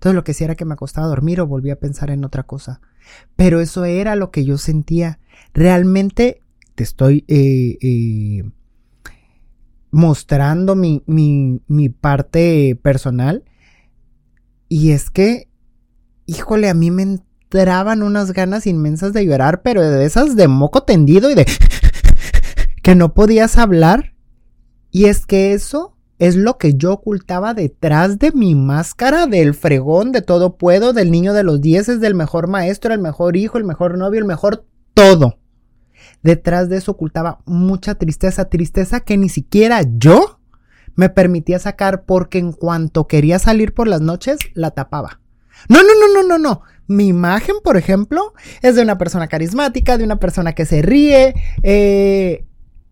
Todo 0.00 0.12
lo 0.12 0.22
que 0.22 0.34
sí 0.34 0.44
era 0.44 0.54
que 0.54 0.66
me 0.66 0.74
acostaba 0.74 1.06
a 1.06 1.10
dormir 1.10 1.40
o 1.40 1.46
volvía 1.46 1.72
a 1.72 1.80
pensar 1.80 2.10
en 2.10 2.26
otra 2.26 2.42
cosa. 2.42 2.82
Pero 3.36 3.62
eso 3.62 3.86
era 3.86 4.16
lo 4.16 4.30
que 4.30 4.44
yo 4.44 4.58
sentía. 4.58 5.18
Realmente 5.54 6.42
te 6.74 6.84
estoy 6.84 7.24
eh, 7.26 7.78
eh, 7.80 8.50
mostrando 9.90 10.76
mi, 10.76 11.02
mi, 11.06 11.62
mi 11.68 11.88
parte 11.88 12.78
personal. 12.82 13.44
Y 14.76 14.90
es 14.90 15.08
que, 15.08 15.46
híjole, 16.26 16.68
a 16.68 16.74
mí 16.74 16.90
me 16.90 17.04
entraban 17.04 18.02
unas 18.02 18.32
ganas 18.32 18.66
inmensas 18.66 19.12
de 19.12 19.24
llorar, 19.24 19.62
pero 19.62 19.88
de 19.88 20.04
esas 20.04 20.34
de 20.34 20.48
moco 20.48 20.82
tendido 20.82 21.30
y 21.30 21.36
de 21.36 21.46
que 22.82 22.96
no 22.96 23.14
podías 23.14 23.56
hablar. 23.56 24.14
Y 24.90 25.04
es 25.04 25.26
que 25.26 25.52
eso 25.52 25.96
es 26.18 26.34
lo 26.34 26.58
que 26.58 26.74
yo 26.74 26.92
ocultaba 26.92 27.54
detrás 27.54 28.18
de 28.18 28.32
mi 28.32 28.56
máscara 28.56 29.28
del 29.28 29.54
fregón, 29.54 30.10
de 30.10 30.22
todo 30.22 30.56
puedo, 30.56 30.92
del 30.92 31.12
niño 31.12 31.34
de 31.34 31.44
los 31.44 31.60
dieces, 31.60 32.00
del 32.00 32.16
mejor 32.16 32.48
maestro, 32.48 32.92
el 32.92 33.00
mejor 33.00 33.36
hijo, 33.36 33.58
el 33.58 33.64
mejor 33.64 33.96
novio, 33.96 34.18
el 34.18 34.26
mejor 34.26 34.66
todo. 34.92 35.38
Detrás 36.24 36.68
de 36.68 36.78
eso 36.78 36.90
ocultaba 36.90 37.38
mucha 37.46 37.94
tristeza, 37.94 38.46
tristeza 38.46 38.98
que 38.98 39.18
ni 39.18 39.28
siquiera 39.28 39.82
yo 39.86 40.33
me 40.94 41.08
permitía 41.08 41.58
sacar 41.58 42.04
porque 42.04 42.38
en 42.38 42.52
cuanto 42.52 43.06
quería 43.06 43.38
salir 43.38 43.74
por 43.74 43.88
las 43.88 44.00
noches, 44.00 44.38
la 44.54 44.70
tapaba. 44.70 45.20
No, 45.68 45.82
no, 45.82 45.88
no, 45.98 46.22
no, 46.22 46.28
no, 46.28 46.38
no. 46.38 46.62
Mi 46.86 47.08
imagen, 47.08 47.56
por 47.64 47.76
ejemplo, 47.76 48.34
es 48.60 48.74
de 48.76 48.82
una 48.82 48.98
persona 48.98 49.28
carismática, 49.28 49.96
de 49.96 50.04
una 50.04 50.20
persona 50.20 50.52
que 50.52 50.66
se 50.66 50.82
ríe, 50.82 51.34
eh, 51.62 52.44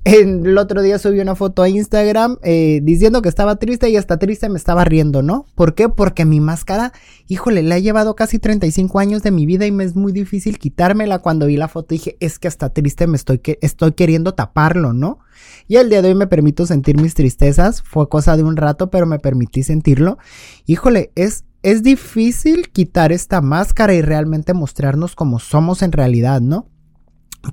el 0.04 0.58
otro 0.58 0.82
día 0.82 0.98
subí 0.98 1.20
una 1.20 1.36
foto 1.36 1.62
a 1.62 1.68
Instagram 1.68 2.38
eh, 2.42 2.80
diciendo 2.82 3.22
que 3.22 3.28
estaba 3.28 3.56
triste 3.56 3.88
y 3.88 3.96
hasta 3.96 4.18
triste 4.18 4.48
me 4.48 4.58
estaba 4.58 4.84
riendo, 4.84 5.22
¿no? 5.22 5.46
¿Por 5.54 5.76
qué? 5.76 5.88
Porque 5.88 6.24
mi 6.24 6.40
máscara, 6.40 6.92
híjole, 7.28 7.62
le 7.62 7.74
ha 7.74 7.78
llevado 7.78 8.16
casi 8.16 8.40
35 8.40 8.98
años 8.98 9.22
de 9.22 9.30
mi 9.30 9.46
vida 9.46 9.64
y 9.64 9.70
me 9.70 9.84
es 9.84 9.94
muy 9.94 10.10
difícil 10.10 10.58
quitármela. 10.58 11.20
Cuando 11.20 11.46
vi 11.46 11.56
la 11.56 11.68
foto 11.68 11.88
dije, 11.90 12.16
es 12.18 12.40
que 12.40 12.48
hasta 12.48 12.70
triste 12.70 13.06
me 13.06 13.16
estoy, 13.16 13.40
estoy 13.60 13.92
queriendo 13.92 14.34
taparlo, 14.34 14.92
¿no? 14.92 15.20
Y 15.68 15.76
el 15.76 15.88
día 15.88 16.02
de 16.02 16.08
hoy 16.08 16.14
me 16.16 16.26
permito 16.26 16.66
sentir 16.66 17.00
mis 17.00 17.14
tristezas. 17.14 17.80
Fue 17.82 18.08
cosa 18.08 18.36
de 18.36 18.42
un 18.42 18.56
rato, 18.56 18.90
pero 18.90 19.06
me 19.06 19.20
permití 19.20 19.62
sentirlo. 19.62 20.18
Híjole, 20.66 21.12
es, 21.14 21.44
es 21.62 21.84
difícil 21.84 22.70
quitar 22.70 23.12
esta 23.12 23.40
máscara 23.40 23.94
y 23.94 24.02
realmente 24.02 24.52
mostrarnos 24.52 25.14
como 25.14 25.38
somos 25.38 25.80
en 25.82 25.92
realidad, 25.92 26.40
¿no? 26.40 26.66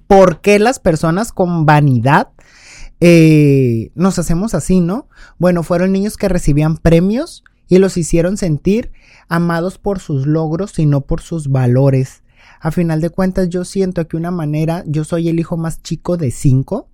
¿Por 0.07 0.41
qué 0.41 0.59
las 0.59 0.79
personas 0.79 1.31
con 1.31 1.65
vanidad 1.65 2.29
eh, 2.99 3.91
nos 3.95 4.19
hacemos 4.19 4.53
así, 4.53 4.81
no? 4.81 5.07
Bueno, 5.37 5.63
fueron 5.63 5.91
niños 5.91 6.17
que 6.17 6.29
recibían 6.29 6.77
premios 6.77 7.43
y 7.67 7.77
los 7.77 7.97
hicieron 7.97 8.37
sentir 8.37 8.91
amados 9.27 9.77
por 9.77 9.99
sus 9.99 10.25
logros 10.25 10.77
y 10.79 10.85
no 10.85 11.01
por 11.01 11.21
sus 11.21 11.49
valores. 11.49 12.23
A 12.59 12.71
final 12.71 12.99
de 12.99 13.09
cuentas, 13.09 13.49
yo 13.49 13.63
siento 13.63 14.07
que 14.07 14.17
una 14.17 14.31
manera, 14.31 14.83
yo 14.85 15.03
soy 15.03 15.29
el 15.29 15.39
hijo 15.39 15.55
más 15.55 15.81
chico 15.81 16.17
de 16.17 16.31
cinco, 16.31 16.89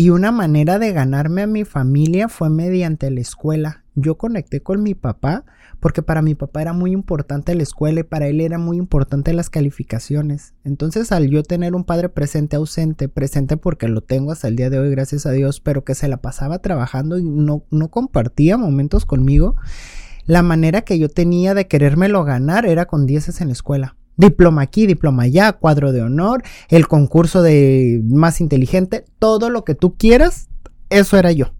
y 0.00 0.08
una 0.08 0.32
manera 0.32 0.78
de 0.78 0.94
ganarme 0.94 1.42
a 1.42 1.46
mi 1.46 1.66
familia 1.66 2.30
fue 2.30 2.48
mediante 2.48 3.10
la 3.10 3.20
escuela. 3.20 3.84
Yo 3.94 4.16
conecté 4.16 4.62
con 4.62 4.82
mi 4.82 4.94
papá 4.94 5.44
porque 5.78 6.00
para 6.00 6.22
mi 6.22 6.34
papá 6.34 6.62
era 6.62 6.72
muy 6.72 6.92
importante 6.92 7.54
la 7.54 7.64
escuela 7.64 8.00
y 8.00 8.04
para 8.04 8.26
él 8.26 8.40
era 8.40 8.56
muy 8.56 8.78
importante 8.78 9.34
las 9.34 9.50
calificaciones. 9.50 10.54
Entonces 10.64 11.12
al 11.12 11.28
yo 11.28 11.42
tener 11.42 11.74
un 11.74 11.84
padre 11.84 12.08
presente 12.08 12.56
ausente, 12.56 13.10
presente 13.10 13.58
porque 13.58 13.88
lo 13.88 14.00
tengo 14.00 14.32
hasta 14.32 14.48
el 14.48 14.56
día 14.56 14.70
de 14.70 14.78
hoy, 14.78 14.90
gracias 14.90 15.26
a 15.26 15.32
Dios, 15.32 15.60
pero 15.60 15.84
que 15.84 15.94
se 15.94 16.08
la 16.08 16.16
pasaba 16.16 16.60
trabajando 16.60 17.18
y 17.18 17.24
no, 17.24 17.64
no 17.70 17.90
compartía 17.90 18.56
momentos 18.56 19.04
conmigo, 19.04 19.56
la 20.24 20.42
manera 20.42 20.80
que 20.80 20.98
yo 20.98 21.10
tenía 21.10 21.52
de 21.52 21.66
querérmelo 21.66 22.24
ganar 22.24 22.64
era 22.64 22.86
con 22.86 23.04
dieces 23.04 23.42
en 23.42 23.48
la 23.48 23.52
escuela. 23.52 23.96
Diploma 24.20 24.60
aquí, 24.60 24.86
diploma 24.86 25.22
allá, 25.22 25.52
cuadro 25.52 25.92
de 25.92 26.02
honor, 26.02 26.42
el 26.68 26.86
concurso 26.88 27.40
de 27.40 28.02
más 28.04 28.42
inteligente, 28.42 29.06
todo 29.18 29.48
lo 29.48 29.64
que 29.64 29.74
tú 29.74 29.96
quieras, 29.96 30.50
eso 30.90 31.16
era 31.16 31.32
yo. 31.32 31.54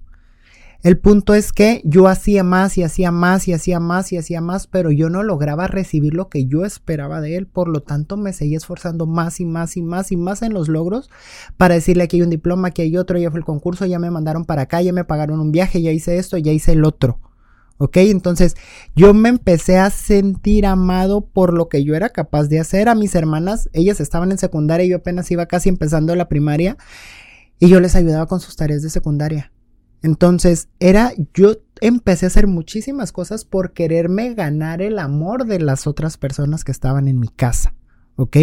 El 0.83 0.99
punto 0.99 1.33
es 1.33 1.53
que 1.55 1.81
yo 1.85 2.07
hacía 2.07 2.45
más 2.45 2.77
y 2.77 2.83
hacía 2.83 3.11
más 3.11 3.49
y 3.49 3.55
hacía 3.55 3.81
más 3.81 4.13
y 4.13 4.19
hacía 4.19 4.43
más, 4.43 4.67
pero 4.67 4.91
yo 4.91 5.09
no 5.09 5.23
lograba 5.23 5.69
recibir 5.69 6.13
lo 6.13 6.29
que 6.29 6.45
yo 6.45 6.67
esperaba 6.67 7.23
de 7.23 7.37
él. 7.37 7.47
Por 7.47 7.69
lo 7.69 7.81
tanto, 7.81 8.19
me 8.19 8.35
seguía 8.35 8.59
esforzando 8.59 9.07
más 9.07 9.41
y 9.41 9.47
más 9.47 9.79
y 9.79 9.83
más 9.83 10.13
y 10.13 10.19
más 10.19 10.43
en 10.43 10.53
los 10.53 10.69
logros 10.69 11.09
para 11.57 11.77
decirle 11.77 12.09
que 12.09 12.19
hay 12.19 12.23
un 12.23 12.31
diploma, 12.31 12.73
que 12.73 12.83
hay 12.83 12.95
otro, 12.99 13.19
ya 13.19 13.31
fue 13.31 13.41
el 13.41 13.47
concurso, 13.47 13.87
ya 13.87 13.99
me 13.99 14.11
mandaron 14.11 14.45
para 14.45 14.63
acá, 14.63 14.83
ya 14.83 14.93
me 14.93 15.05
pagaron 15.05 15.41
un 15.41 15.51
viaje, 15.51 15.81
ya 15.81 15.93
hice 15.93 16.19
esto, 16.19 16.37
ya 16.37 16.53
hice 16.53 16.73
el 16.73 16.85
otro. 16.85 17.21
¿Ok? 17.83 17.97
Entonces 17.97 18.57
yo 18.95 19.15
me 19.15 19.31
empecé 19.31 19.79
a 19.79 19.89
sentir 19.89 20.67
amado 20.67 21.23
por 21.23 21.55
lo 21.55 21.71
que 21.71 21.83
yo 21.83 21.95
era 21.95 22.11
capaz 22.11 22.45
de 22.45 22.61
hacer. 22.61 22.91
A 22.91 22.95
mis 22.95 23.15
hermanas, 23.15 23.71
ellas 23.73 24.01
estaban 24.01 24.31
en 24.33 24.37
secundaria 24.37 24.85
y 24.85 24.91
yo 24.91 24.97
apenas 24.99 25.31
iba 25.31 25.47
casi 25.47 25.71
empezando 25.71 26.15
la 26.15 26.29
primaria 26.29 26.77
y 27.59 27.71
yo 27.71 27.81
les 27.81 27.97
ayudaba 27.97 28.27
con 28.27 28.39
sus 28.39 28.55
tareas 28.55 28.83
de 28.83 28.91
secundaria. 28.91 29.51
Entonces, 30.03 30.69
era, 30.79 31.15
yo 31.33 31.57
empecé 31.81 32.27
a 32.27 32.29
hacer 32.29 32.47
muchísimas 32.47 33.13
cosas 33.13 33.47
por 33.47 33.73
quererme 33.73 34.35
ganar 34.35 34.83
el 34.83 34.99
amor 34.99 35.47
de 35.47 35.61
las 35.61 35.87
otras 35.87 36.19
personas 36.19 36.65
que 36.65 36.73
estaban 36.73 37.09
en 37.09 37.19
mi 37.19 37.29
casa, 37.29 37.75
¿ok? 38.17 38.37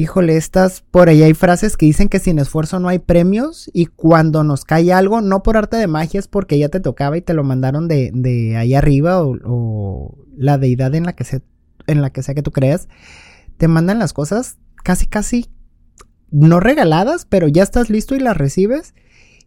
Híjole, 0.00 0.36
estas, 0.36 0.82
por 0.82 1.08
ahí 1.08 1.24
hay 1.24 1.34
frases 1.34 1.76
que 1.76 1.84
dicen 1.84 2.08
que 2.08 2.20
sin 2.20 2.38
esfuerzo 2.38 2.78
no 2.78 2.86
hay 2.86 3.00
premios 3.00 3.68
y 3.74 3.86
cuando 3.86 4.44
nos 4.44 4.64
cae 4.64 4.92
algo, 4.92 5.20
no 5.22 5.42
por 5.42 5.56
arte 5.56 5.76
de 5.76 5.88
magia, 5.88 6.20
es 6.20 6.28
porque 6.28 6.56
ya 6.56 6.68
te 6.68 6.78
tocaba 6.78 7.18
y 7.18 7.20
te 7.20 7.34
lo 7.34 7.42
mandaron 7.42 7.88
de, 7.88 8.12
de 8.14 8.56
ahí 8.56 8.74
arriba 8.74 9.20
o, 9.20 10.24
la 10.36 10.56
deidad 10.56 10.94
en 10.94 11.02
la, 11.02 11.14
que 11.14 11.24
sea, 11.24 11.42
en 11.88 12.00
la 12.00 12.10
que 12.10 12.22
sea 12.22 12.36
que 12.36 12.44
tú 12.44 12.52
creas, 12.52 12.88
te 13.56 13.66
mandan 13.66 13.98
las 13.98 14.12
cosas 14.12 14.58
casi, 14.84 15.08
casi, 15.08 15.50
no 16.30 16.60
regaladas, 16.60 17.24
pero 17.24 17.48
ya 17.48 17.64
estás 17.64 17.90
listo 17.90 18.14
y 18.14 18.20
las 18.20 18.36
recibes 18.36 18.94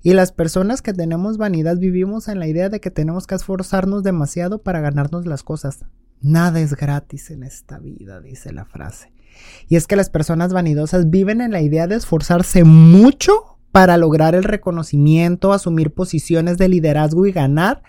y 0.03 0.11
las 0.11 0.33
personas 0.33 0.81
que 0.81 0.91
tenemos 0.91 1.37
vanidad 1.37 1.77
vivimos 1.77 2.27
en 2.27 2.39
la 2.39 2.47
idea 2.47 2.67
de 2.67 2.81
que 2.81 2.91
tenemos 2.91 3.25
que 3.25 3.35
esforzarnos 3.35 4.03
demasiado 4.03 4.61
para 4.61 4.81
ganarnos 4.81 5.25
las 5.25 5.43
cosas. 5.43 5.85
Nada 6.19 6.59
es 6.59 6.75
gratis 6.75 7.31
en 7.31 7.43
esta 7.43 7.79
vida, 7.79 8.19
dice 8.19 8.51
la 8.51 8.65
frase. 8.65 9.13
Y 9.67 9.75
es 9.75 9.87
que 9.87 9.95
las 9.95 10.09
personas 10.09 10.53
vanidosas 10.53 11.09
viven 11.09 11.41
en 11.41 11.51
la 11.51 11.61
idea 11.61 11.87
de 11.87 11.95
esforzarse 11.95 12.63
mucho 12.63 13.57
para 13.71 13.97
lograr 13.97 14.35
el 14.35 14.43
reconocimiento, 14.43 15.53
asumir 15.53 15.93
posiciones 15.93 16.57
de 16.57 16.69
liderazgo 16.69 17.25
y 17.25 17.31
ganar, 17.31 17.83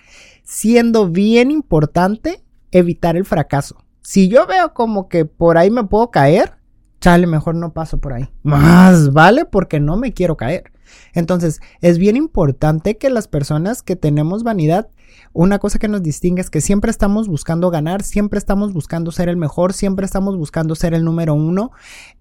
siendo 0.45 1.09
bien 1.09 1.51
importante 1.51 2.43
evitar 2.71 3.17
el 3.17 3.25
fracaso. 3.25 3.85
Si 4.01 4.29
yo 4.29 4.47
veo 4.47 4.75
como 4.75 5.09
que 5.09 5.25
por 5.25 5.59
ahí 5.59 5.71
me 5.71 5.85
puedo 5.85 6.11
caer, 6.11 6.55
chale, 7.01 7.27
mejor 7.27 7.55
no 7.55 7.73
paso 7.73 7.99
por 7.99 8.13
ahí. 8.13 8.29
Más 8.43 9.13
vale 9.13 9.45
porque 9.45 9.81
no 9.81 9.97
me 9.97 10.13
quiero 10.13 10.37
caer. 10.37 10.73
Entonces, 11.15 11.61
es 11.81 11.99
bien 11.99 12.17
importante 12.17 12.97
que 12.97 13.11
las 13.11 13.29
personas 13.29 13.83
que 13.83 13.97
tenemos 13.97 14.43
vanidad, 14.43 14.89
una 15.33 15.59
cosa 15.59 15.79
que 15.79 15.89
nos 15.89 16.03
distingue 16.03 16.41
es 16.41 16.51
que 16.51 16.61
siempre 16.61 16.91
estamos 16.91 17.29
buscando 17.29 17.71
ganar, 17.71 18.03
siempre 18.03 18.39
estamos 18.39 18.73
buscando 18.73 19.13
ser 19.13 19.29
el 19.29 19.37
mejor, 19.37 19.73
siempre 19.73 20.07
estamos 20.07 20.37
buscando 20.37 20.75
ser 20.75 20.95
el 20.95 21.05
número 21.05 21.35
uno, 21.35 21.71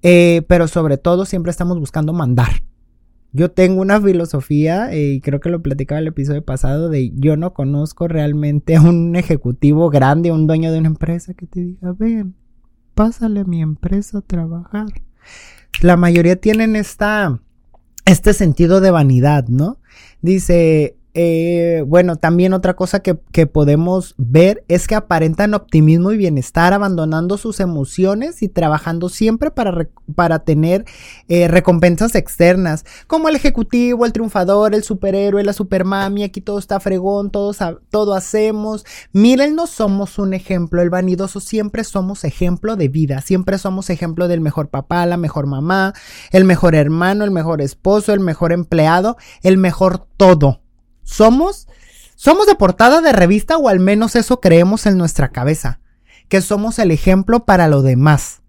eh, 0.01 0.43
pero 0.47 0.67
sobre 0.67 0.97
todo 0.97 1.25
siempre 1.25 1.51
estamos 1.51 1.79
buscando 1.79 2.13
mandar. 2.13 2.63
Yo 3.33 3.49
tengo 3.49 3.81
una 3.81 4.01
filosofía, 4.01 4.91
eh, 4.91 5.13
y 5.13 5.21
creo 5.21 5.39
que 5.39 5.49
lo 5.49 5.61
platicaba 5.61 5.99
el 5.99 6.07
episodio 6.07 6.43
pasado, 6.43 6.89
de 6.89 7.11
yo 7.15 7.37
no 7.37 7.53
conozco 7.53 8.09
realmente 8.09 8.75
a 8.75 8.81
un 8.81 9.15
ejecutivo 9.15 9.89
grande, 9.89 10.33
un 10.33 10.47
dueño 10.47 10.71
de 10.71 10.79
una 10.79 10.89
empresa 10.89 11.33
que 11.33 11.47
te 11.47 11.61
diga, 11.61 11.93
ven, 11.97 12.35
pásale 12.93 13.39
a 13.41 13.45
mi 13.45 13.61
empresa 13.61 14.17
a 14.17 14.21
trabajar. 14.21 14.87
La 15.81 15.95
mayoría 15.95 16.35
tienen 16.35 16.75
esta 16.75 17.39
este 18.11 18.33
sentido 18.33 18.81
de 18.81 18.91
vanidad, 18.91 19.47
¿no? 19.47 19.79
Dice, 20.21 20.95
eh, 21.13 21.83
bueno, 21.85 22.15
también 22.15 22.53
otra 22.53 22.75
cosa 22.75 23.01
que, 23.01 23.15
podemos 23.45 24.15
ver 24.17 24.63
es 24.67 24.87
que 24.87 24.95
aparentan 24.95 25.53
optimismo 25.53 26.11
y 26.11 26.17
bienestar, 26.17 26.73
abandonando 26.73 27.37
sus 27.37 27.59
emociones 27.59 28.41
y 28.43 28.47
trabajando 28.47 29.09
siempre 29.09 29.51
para, 29.51 29.89
para 30.15 30.39
tener 30.39 30.85
eh, 31.27 31.47
recompensas 31.47 32.15
externas, 32.15 32.85
como 33.07 33.27
el 33.27 33.35
ejecutivo, 33.35 34.05
el 34.05 34.13
triunfador, 34.13 34.73
el 34.73 34.83
superhéroe, 34.83 35.43
la 35.43 35.53
supermami, 35.53 36.23
aquí 36.23 36.39
todo 36.39 36.59
está 36.59 36.79
fregón, 36.79 37.29
todo, 37.29 37.53
todo 37.89 38.13
hacemos. 38.13 38.85
Mírennos, 39.11 39.69
somos 39.69 40.17
un 40.17 40.33
ejemplo, 40.33 40.81
el 40.81 40.89
vanidoso 40.89 41.39
siempre 41.39 41.83
somos 41.83 42.23
ejemplo 42.23 42.75
de 42.75 42.87
vida, 42.87 43.21
siempre 43.21 43.57
somos 43.57 43.89
ejemplo 43.89 44.27
del 44.27 44.39
mejor 44.39 44.69
papá, 44.69 45.05
la 45.05 45.17
mejor 45.17 45.47
mamá, 45.47 45.93
el 46.31 46.45
mejor 46.45 46.75
hermano, 46.75 47.25
el 47.25 47.31
mejor 47.31 47.61
esposo, 47.61 48.13
el 48.13 48.21
mejor 48.21 48.53
empleado, 48.53 49.17
el 49.41 49.57
mejor 49.57 50.05
todo. 50.15 50.61
Somos, 51.11 51.67
somos 52.15 52.47
de 52.47 52.55
portada 52.55 53.01
de 53.01 53.11
revista 53.11 53.57
o 53.57 53.67
al 53.67 53.81
menos 53.81 54.15
eso 54.15 54.39
creemos 54.39 54.85
en 54.85 54.97
nuestra 54.97 55.33
cabeza, 55.33 55.81
que 56.29 56.39
somos 56.39 56.79
el 56.79 56.89
ejemplo 56.89 57.43
para 57.43 57.67
lo 57.67 57.81
demás. 57.81 58.43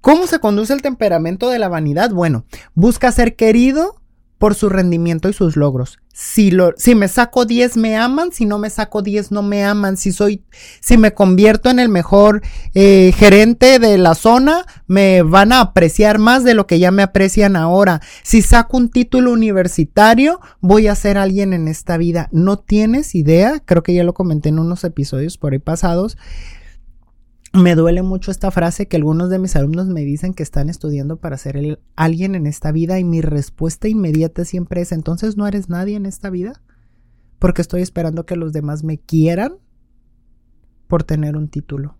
¿Cómo 0.00 0.26
se 0.26 0.38
conduce 0.38 0.72
el 0.72 0.80
temperamento 0.80 1.50
de 1.50 1.58
la 1.58 1.68
vanidad? 1.68 2.10
Bueno, 2.10 2.46
busca 2.72 3.12
ser 3.12 3.36
querido 3.36 4.00
por 4.42 4.56
su 4.56 4.68
rendimiento 4.68 5.28
y 5.28 5.32
sus 5.32 5.54
logros. 5.54 6.00
Si, 6.12 6.50
lo, 6.50 6.72
si 6.76 6.96
me 6.96 7.06
saco 7.06 7.44
10 7.44 7.76
me 7.76 7.96
aman, 7.96 8.32
si 8.32 8.44
no 8.44 8.58
me 8.58 8.70
saco 8.70 9.00
10 9.00 9.30
no 9.30 9.44
me 9.44 9.62
aman, 9.62 9.96
si 9.96 10.10
soy, 10.10 10.42
si 10.80 10.96
me 10.96 11.14
convierto 11.14 11.70
en 11.70 11.78
el 11.78 11.88
mejor 11.88 12.42
eh, 12.74 13.12
gerente 13.16 13.78
de 13.78 13.98
la 13.98 14.16
zona, 14.16 14.66
me 14.88 15.22
van 15.22 15.52
a 15.52 15.60
apreciar 15.60 16.18
más 16.18 16.42
de 16.42 16.54
lo 16.54 16.66
que 16.66 16.80
ya 16.80 16.90
me 16.90 17.04
aprecian 17.04 17.54
ahora. 17.54 18.00
Si 18.24 18.42
saco 18.42 18.78
un 18.78 18.90
título 18.90 19.30
universitario, 19.30 20.40
voy 20.58 20.88
a 20.88 20.96
ser 20.96 21.18
alguien 21.18 21.52
en 21.52 21.68
esta 21.68 21.96
vida. 21.96 22.28
No 22.32 22.58
tienes 22.58 23.14
idea, 23.14 23.62
creo 23.64 23.84
que 23.84 23.94
ya 23.94 24.02
lo 24.02 24.12
comenté 24.12 24.48
en 24.48 24.58
unos 24.58 24.82
episodios 24.82 25.38
por 25.38 25.52
ahí 25.52 25.60
pasados, 25.60 26.18
me 27.52 27.74
duele 27.74 28.02
mucho 28.02 28.30
esta 28.30 28.50
frase 28.50 28.88
que 28.88 28.96
algunos 28.96 29.28
de 29.28 29.38
mis 29.38 29.56
alumnos 29.56 29.86
me 29.88 30.02
dicen 30.02 30.32
que 30.32 30.42
están 30.42 30.70
estudiando 30.70 31.18
para 31.18 31.36
ser 31.36 31.78
alguien 31.96 32.34
en 32.34 32.46
esta 32.46 32.72
vida 32.72 32.98
y 32.98 33.04
mi 33.04 33.20
respuesta 33.20 33.88
inmediata 33.88 34.44
siempre 34.44 34.80
es, 34.80 34.92
entonces 34.92 35.36
no 35.36 35.46
eres 35.46 35.68
nadie 35.68 35.96
en 35.96 36.06
esta 36.06 36.30
vida, 36.30 36.62
porque 37.38 37.60
estoy 37.60 37.82
esperando 37.82 38.24
que 38.24 38.36
los 38.36 38.52
demás 38.52 38.84
me 38.84 38.98
quieran 38.98 39.58
por 40.86 41.04
tener 41.04 41.36
un 41.36 41.48
título. 41.48 41.98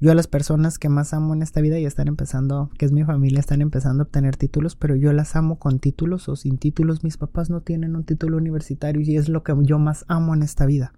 Yo 0.00 0.12
a 0.12 0.14
las 0.14 0.28
personas 0.28 0.78
que 0.78 0.88
más 0.88 1.12
amo 1.12 1.34
en 1.34 1.42
esta 1.42 1.60
vida 1.60 1.78
ya 1.78 1.88
están 1.88 2.06
empezando, 2.06 2.70
que 2.78 2.86
es 2.86 2.92
mi 2.92 3.02
familia, 3.02 3.40
están 3.40 3.60
empezando 3.60 4.02
a 4.02 4.06
obtener 4.06 4.36
títulos, 4.36 4.76
pero 4.76 4.94
yo 4.94 5.12
las 5.12 5.34
amo 5.34 5.58
con 5.58 5.80
títulos 5.80 6.28
o 6.28 6.36
sin 6.36 6.56
títulos. 6.56 7.02
Mis 7.02 7.16
papás 7.16 7.50
no 7.50 7.62
tienen 7.62 7.96
un 7.96 8.04
título 8.04 8.36
universitario 8.36 9.02
y 9.02 9.16
es 9.16 9.28
lo 9.28 9.42
que 9.42 9.54
yo 9.62 9.80
más 9.80 10.04
amo 10.06 10.34
en 10.34 10.44
esta 10.44 10.66
vida. 10.66 10.92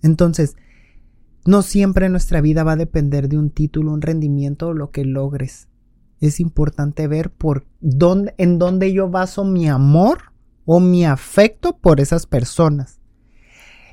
Entonces, 0.00 0.56
no 1.48 1.62
siempre 1.62 2.10
nuestra 2.10 2.42
vida 2.42 2.62
va 2.62 2.72
a 2.72 2.76
depender 2.76 3.30
de 3.30 3.38
un 3.38 3.48
título, 3.48 3.94
un 3.94 4.02
rendimiento 4.02 4.68
o 4.68 4.74
lo 4.74 4.90
que 4.90 5.06
logres. 5.06 5.66
Es 6.20 6.40
importante 6.40 7.08
ver 7.08 7.30
por 7.30 7.64
dónde, 7.80 8.34
en 8.36 8.58
dónde 8.58 8.92
yo 8.92 9.08
baso 9.08 9.44
mi 9.44 9.66
amor 9.66 10.34
o 10.66 10.78
mi 10.78 11.06
afecto 11.06 11.78
por 11.78 12.00
esas 12.00 12.26
personas. 12.26 12.97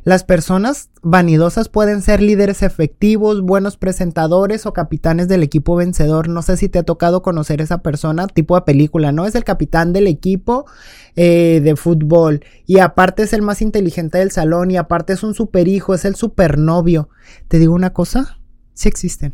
Las 0.05 0.23
personas 0.23 0.91
vanidosas 1.01 1.67
pueden 1.67 2.03
ser 2.03 2.21
líderes 2.21 2.61
efectivos, 2.61 3.41
buenos 3.41 3.75
presentadores 3.75 4.67
o 4.67 4.71
capitanes 4.71 5.27
del 5.27 5.41
equipo 5.41 5.75
vencedor. 5.75 6.29
No 6.29 6.43
sé 6.43 6.57
si 6.57 6.69
te 6.69 6.77
ha 6.77 6.83
tocado 6.83 7.23
conocer 7.23 7.59
esa 7.59 7.79
persona, 7.79 8.27
tipo 8.27 8.53
de 8.53 8.61
película, 8.61 9.11
¿no? 9.11 9.25
Es 9.25 9.33
el 9.33 9.43
capitán 9.43 9.93
del 9.93 10.05
equipo 10.05 10.67
eh, 11.15 11.59
de 11.63 11.75
fútbol 11.75 12.45
y 12.67 12.77
aparte 12.77 13.23
es 13.23 13.33
el 13.33 13.41
más 13.41 13.63
inteligente 13.63 14.19
del 14.19 14.29
salón 14.29 14.69
y 14.69 14.77
aparte 14.77 15.13
es 15.13 15.23
un 15.23 15.33
super 15.33 15.67
hijo, 15.67 15.95
es 15.95 16.05
el 16.05 16.13
super 16.13 16.59
novio. 16.59 17.09
Te 17.47 17.57
digo 17.57 17.73
una 17.73 17.91
cosa, 17.91 18.37
sí 18.75 18.87
existen, 18.87 19.33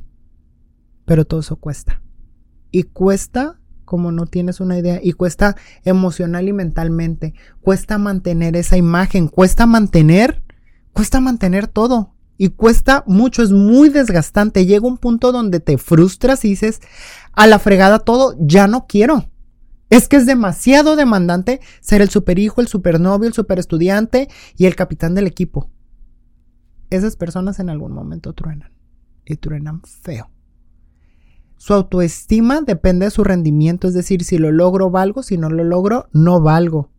pero 1.04 1.26
todo 1.26 1.42
eso 1.42 1.58
cuesta. 1.58 2.02
Y 2.72 2.84
cuesta 2.84 3.60
como 3.84 4.14
no 4.14 4.26
tienes 4.26 4.62
una 4.62 4.78
idea 4.78 5.02
y 5.04 5.12
cuesta 5.12 5.58
emocional 5.84 6.48
y 6.48 6.54
mentalmente, 6.54 7.34
cuesta 7.60 7.98
mantener 7.98 8.56
esa 8.56 8.78
imagen, 8.78 9.28
cuesta 9.28 9.66
mantener 9.66 10.42
cuesta 10.94 11.20
mantener 11.20 11.68
todo 11.68 12.14
y 12.38 12.50
cuesta 12.50 13.04
mucho, 13.06 13.44
es 13.44 13.52
muy 13.52 13.90
desgastante. 13.90 14.66
Llega 14.66 14.88
un 14.88 14.98
punto 14.98 15.32
donde 15.32 15.60
te 15.60 15.78
frustras 15.78 16.44
y 16.44 16.50
dices, 16.50 16.82
a 17.34 17.46
la 17.46 17.60
fregada 17.60 18.00
todo, 18.00 18.36
ya 18.40 18.68
no 18.68 18.88
quiero. 18.88 19.30
Es 19.92 20.08
que 20.08 20.16
es 20.16 20.26
demasiado 20.26 20.96
demandante 20.96 21.60
ser 21.82 22.02
el 22.02 22.10
superhijo, 22.10 22.62
el 22.62 22.68
supernovio, 22.68 23.28
el 23.28 23.34
superestudiante 23.34 24.30
y 24.58 24.66
el 24.66 24.76
capitán 24.76 25.16
del 25.16 25.28
equipo. 25.28 25.70
Esas 26.90 27.16
personas 27.16 27.60
en 27.60 27.70
algún 27.70 27.92
momento 27.92 28.34
truenan 28.34 28.72
y 29.26 29.36
truenan 29.36 29.82
feo. 29.84 30.32
Su 31.58 31.74
autoestima 31.74 32.62
depende 32.62 33.06
de 33.06 33.12
su 33.12 33.24
rendimiento, 33.24 33.88
es 33.88 33.94
decir, 33.94 34.24
si 34.24 34.40
lo 34.40 34.52
logro 34.52 34.90
valgo, 34.90 35.22
si 35.22 35.38
no 35.38 35.50
lo 35.50 35.64
logro 35.64 36.08
no 36.12 36.42
valgo. 36.42 36.90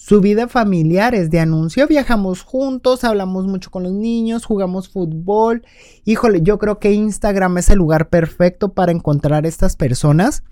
Su 0.00 0.20
vida 0.20 0.46
familiar 0.46 1.16
es 1.16 1.28
de 1.28 1.40
anuncio, 1.40 1.88
viajamos 1.88 2.42
juntos, 2.42 3.02
hablamos 3.02 3.48
mucho 3.48 3.72
con 3.72 3.82
los 3.82 3.92
niños, 3.92 4.44
jugamos 4.44 4.88
fútbol. 4.88 5.64
Híjole, 6.04 6.40
yo 6.40 6.56
creo 6.58 6.78
que 6.78 6.92
Instagram 6.92 7.58
es 7.58 7.68
el 7.68 7.78
lugar 7.78 8.08
perfecto 8.08 8.72
para 8.72 8.92
encontrar 8.92 9.44
estas 9.44 9.74
personas. 9.74 10.44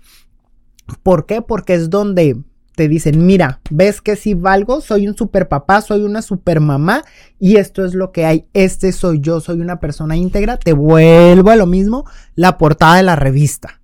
¿Por 1.01 1.25
qué? 1.25 1.41
Porque 1.41 1.75
es 1.75 1.89
donde 1.89 2.43
te 2.75 2.89
dicen, 2.89 3.25
mira, 3.25 3.61
ves 3.71 4.01
que 4.01 4.17
si 4.17 4.33
valgo, 4.33 4.81
soy 4.81 5.07
un 5.07 5.15
super 5.15 5.47
papá, 5.47 5.81
soy 5.81 6.01
una 6.01 6.21
super 6.21 6.59
mamá 6.59 7.03
y 7.39 7.55
esto 7.55 7.85
es 7.85 7.93
lo 7.93 8.11
que 8.11 8.25
hay, 8.25 8.45
este 8.53 8.91
soy 8.91 9.21
yo, 9.21 9.39
soy 9.39 9.61
una 9.61 9.79
persona 9.79 10.17
íntegra, 10.17 10.57
te 10.57 10.73
vuelvo 10.73 11.51
a 11.51 11.55
lo 11.55 11.65
mismo, 11.67 12.03
la 12.35 12.57
portada 12.57 12.97
de 12.97 13.03
la 13.03 13.15
revista. 13.15 13.81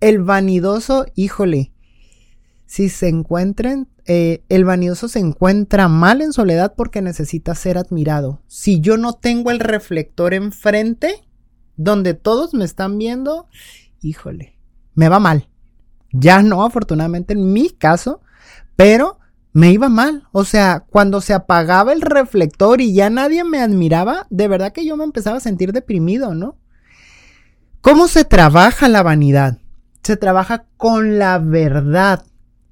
El 0.00 0.22
vanidoso, 0.22 1.04
híjole, 1.14 1.70
si 2.64 2.88
se 2.88 3.08
encuentren, 3.08 3.88
eh, 4.06 4.44
el 4.48 4.64
vanidoso 4.64 5.08
se 5.08 5.18
encuentra 5.18 5.88
mal 5.88 6.20
en 6.20 6.32
soledad 6.32 6.74
porque 6.76 7.02
necesita 7.02 7.54
ser 7.54 7.78
admirado. 7.78 8.42
Si 8.46 8.80
yo 8.80 8.96
no 8.96 9.14
tengo 9.14 9.50
el 9.50 9.60
reflector 9.60 10.34
enfrente, 10.34 11.24
donde 11.76 12.14
todos 12.14 12.54
me 12.54 12.64
están 12.64 12.98
viendo, 12.98 13.48
híjole, 14.00 14.58
me 14.94 15.08
va 15.08 15.20
mal. 15.20 15.48
Ya 16.12 16.42
no, 16.42 16.64
afortunadamente 16.64 17.32
en 17.32 17.52
mi 17.52 17.70
caso, 17.70 18.20
pero 18.76 19.18
me 19.52 19.70
iba 19.72 19.88
mal. 19.88 20.28
O 20.32 20.44
sea, 20.44 20.84
cuando 20.90 21.20
se 21.20 21.32
apagaba 21.32 21.92
el 21.92 22.02
reflector 22.02 22.80
y 22.80 22.92
ya 22.92 23.08
nadie 23.08 23.42
me 23.44 23.60
admiraba, 23.60 24.26
de 24.28 24.48
verdad 24.48 24.72
que 24.72 24.84
yo 24.84 24.96
me 24.96 25.04
empezaba 25.04 25.38
a 25.38 25.40
sentir 25.40 25.72
deprimido, 25.72 26.34
¿no? 26.34 26.56
¿Cómo 27.80 28.08
se 28.08 28.24
trabaja 28.24 28.88
la 28.88 29.02
vanidad? 29.02 29.58
Se 30.02 30.16
trabaja 30.16 30.66
con 30.76 31.18
la 31.18 31.38
verdad. 31.38 32.24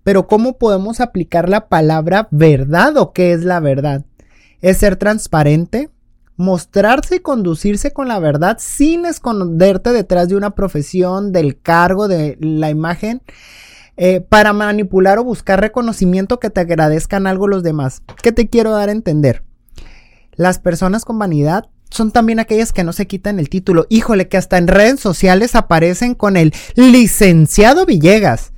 Pero 0.05 0.27
¿cómo 0.27 0.59
podemos 0.59 1.01
aplicar 1.01 1.49
la 1.49 1.69
palabra 1.69 2.29
verdad 2.31 2.97
o 2.97 3.13
qué 3.13 3.33
es 3.33 3.45
la 3.45 3.61
verdad? 3.61 4.05
Es 4.61 4.79
ser 4.79 4.97
transparente, 4.97 5.91
mostrarse 6.37 7.17
y 7.17 7.21
conducirse 7.21 7.93
con 7.93 8.09
la 8.09 8.19
verdad 8.19 8.57
sin 8.61 9.07
esconderte 9.07 9.93
detrás 9.93 10.29
de 10.29 10.37
una 10.37 10.51
profesión, 10.51 11.33
del 11.33 11.61
cargo, 11.61 12.09
de 12.09 12.37
la 12.41 12.71
imagen, 12.71 13.23
eh, 13.97 14.21
para 14.21 14.53
manipular 14.53 15.19
o 15.19 15.25
buscar 15.25 15.61
reconocimiento 15.61 16.41
que 16.41 16.51
te 16.51 16.61
agradezcan 16.61 17.27
algo 17.27 17.47
los 17.47 17.63
demás. 17.63 18.03
¿Qué 18.23 18.33
te 18.33 18.49
quiero 18.49 18.73
dar 18.73 18.89
a 18.89 18.93
entender? 18.93 19.45
Las 20.35 20.59
personas 20.59 21.05
con 21.05 21.19
vanidad 21.19 21.69
son 21.91 22.11
también 22.11 22.41
aquellas 22.41 22.73
que 22.73 22.85
no 22.85 22.93
se 22.95 23.07
quitan 23.07 23.39
el 23.39 23.51
título. 23.51 23.87
Híjole, 23.91 24.29
que 24.29 24.39
hasta 24.39 24.57
en 24.57 24.67
redes 24.67 24.99
sociales 24.99 25.55
aparecen 25.55 26.15
con 26.15 26.39
el 26.39 26.55
licenciado 26.75 27.85
Villegas 27.85 28.53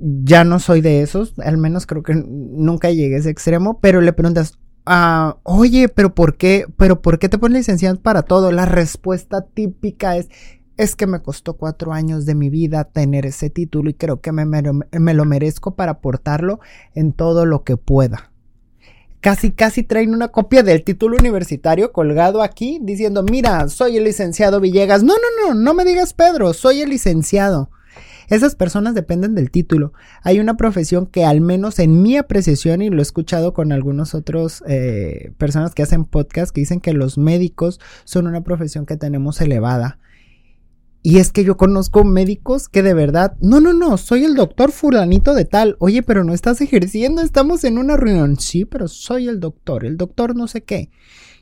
ya 0.00 0.44
no 0.44 0.58
soy 0.58 0.80
de 0.80 1.02
esos, 1.02 1.38
al 1.38 1.58
menos 1.58 1.86
creo 1.86 2.02
que 2.02 2.14
nunca 2.14 2.90
llegué 2.90 3.16
a 3.16 3.18
ese 3.18 3.30
extremo, 3.30 3.80
pero 3.80 4.00
le 4.00 4.12
preguntas, 4.12 4.58
ah, 4.86 5.36
oye, 5.42 5.88
pero 5.88 6.14
¿por 6.14 6.36
qué? 6.36 6.64
¿Pero 6.76 7.02
por 7.02 7.18
qué 7.18 7.28
te 7.28 7.38
pones 7.38 7.58
licenciado 7.58 8.00
para 8.00 8.22
todo? 8.22 8.50
La 8.50 8.64
respuesta 8.64 9.42
típica 9.42 10.16
es, 10.16 10.28
es 10.78 10.96
que 10.96 11.06
me 11.06 11.20
costó 11.20 11.54
cuatro 11.54 11.92
años 11.92 12.24
de 12.24 12.34
mi 12.34 12.48
vida 12.48 12.84
tener 12.84 13.26
ese 13.26 13.50
título 13.50 13.90
y 13.90 13.94
creo 13.94 14.20
que 14.20 14.32
me, 14.32 14.46
me 14.46 15.14
lo 15.14 15.24
merezco 15.26 15.74
para 15.74 15.92
aportarlo 15.92 16.60
en 16.94 17.12
todo 17.12 17.44
lo 17.44 17.62
que 17.64 17.76
pueda. 17.76 18.30
Casi, 19.20 19.50
casi 19.50 19.82
traen 19.82 20.14
una 20.14 20.28
copia 20.28 20.62
del 20.62 20.82
título 20.82 21.18
universitario 21.18 21.92
colgado 21.92 22.42
aquí 22.42 22.78
diciendo, 22.80 23.22
mira, 23.22 23.68
soy 23.68 23.98
el 23.98 24.04
licenciado 24.04 24.60
Villegas. 24.60 25.02
No, 25.02 25.12
no, 25.12 25.48
no, 25.48 25.54
no 25.60 25.74
me 25.74 25.84
digas 25.84 26.14
Pedro, 26.14 26.54
soy 26.54 26.80
el 26.80 26.88
licenciado. 26.88 27.68
Esas 28.30 28.54
personas 28.54 28.94
dependen 28.94 29.34
del 29.34 29.50
título. 29.50 29.92
Hay 30.22 30.38
una 30.38 30.56
profesión 30.56 31.06
que 31.06 31.24
al 31.24 31.40
menos 31.40 31.80
en 31.80 32.00
mi 32.00 32.16
apreciación, 32.16 32.80
y 32.80 32.88
lo 32.88 33.00
he 33.00 33.02
escuchado 33.02 33.52
con 33.52 33.72
algunos 33.72 34.14
otros 34.14 34.62
eh, 34.68 35.32
personas 35.36 35.74
que 35.74 35.82
hacen 35.82 36.04
podcast, 36.04 36.54
que 36.54 36.60
dicen 36.60 36.80
que 36.80 36.92
los 36.92 37.18
médicos 37.18 37.80
son 38.04 38.28
una 38.28 38.42
profesión 38.42 38.86
que 38.86 38.96
tenemos 38.96 39.40
elevada. 39.40 39.98
Y 41.02 41.18
es 41.18 41.32
que 41.32 41.44
yo 41.44 41.56
conozco 41.56 42.04
médicos 42.04 42.68
que 42.68 42.82
de 42.82 42.94
verdad, 42.94 43.34
no, 43.40 43.58
no, 43.58 43.72
no, 43.72 43.96
soy 43.96 44.24
el 44.24 44.34
doctor 44.34 44.70
fulanito 44.70 45.34
de 45.34 45.46
tal. 45.46 45.76
Oye, 45.80 46.02
pero 46.02 46.24
no 46.24 46.32
estás 46.32 46.60
ejerciendo, 46.60 47.22
estamos 47.22 47.64
en 47.64 47.78
una 47.78 47.96
reunión. 47.96 48.38
Sí, 48.38 48.64
pero 48.64 48.86
soy 48.86 49.26
el 49.26 49.40
doctor, 49.40 49.84
el 49.84 49.96
doctor 49.96 50.36
no 50.36 50.46
sé 50.46 50.62
qué. 50.62 50.90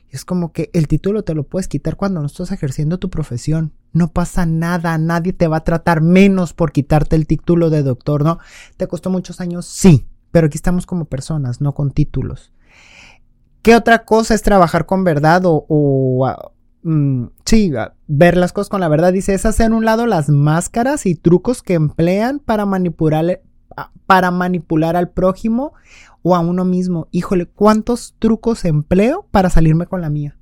Es 0.09 0.25
como 0.25 0.51
que 0.51 0.71
el 0.73 0.87
título 0.87 1.23
te 1.23 1.35
lo 1.35 1.43
puedes 1.43 1.67
quitar 1.67 1.95
cuando 1.95 2.19
no 2.19 2.25
estás 2.25 2.51
ejerciendo 2.51 2.97
tu 2.97 3.09
profesión. 3.09 3.73
No 3.93 4.11
pasa 4.11 4.45
nada, 4.45 4.97
nadie 4.97 5.33
te 5.33 5.47
va 5.47 5.57
a 5.57 5.63
tratar 5.63 6.01
menos 6.01 6.53
por 6.53 6.71
quitarte 6.71 7.15
el 7.15 7.27
título 7.27 7.69
de 7.69 7.83
doctor, 7.83 8.23
¿no? 8.23 8.39
¿Te 8.77 8.87
costó 8.87 9.09
muchos 9.09 9.39
años? 9.39 9.65
Sí, 9.65 10.07
pero 10.31 10.47
aquí 10.47 10.57
estamos 10.57 10.85
como 10.85 11.05
personas, 11.05 11.61
no 11.61 11.73
con 11.73 11.91
títulos. 11.91 12.51
¿Qué 13.61 13.75
otra 13.75 14.05
cosa 14.05 14.33
es 14.33 14.41
trabajar 14.41 14.85
con 14.85 15.03
verdad 15.03 15.41
o, 15.45 16.25
ah, 16.25 16.51
mm, 16.83 17.25
sí, 17.45 17.71
ah, 17.77 17.93
ver 18.07 18.37
las 18.37 18.53
cosas 18.53 18.69
con 18.69 18.79
la 18.79 18.87
verdad? 18.87 19.13
Dice, 19.13 19.33
es 19.33 19.45
hacer 19.45 19.73
un 19.73 19.85
lado 19.85 20.07
las 20.07 20.29
máscaras 20.29 21.05
y 21.05 21.15
trucos 21.15 21.61
que 21.61 21.73
emplean 21.73 22.39
para 22.39 22.65
manipular, 22.65 23.41
para 24.05 24.31
manipular 24.31 24.95
al 24.95 25.09
prójimo 25.09 25.73
o 26.21 26.35
a 26.35 26.39
uno 26.39 26.65
mismo. 26.65 27.07
Híjole, 27.11 27.45
¿cuántos 27.45 28.15
trucos 28.19 28.65
empleo 28.65 29.25
para 29.31 29.49
salirme 29.49 29.85
con 29.85 30.01
la 30.01 30.09
mía? 30.09 30.37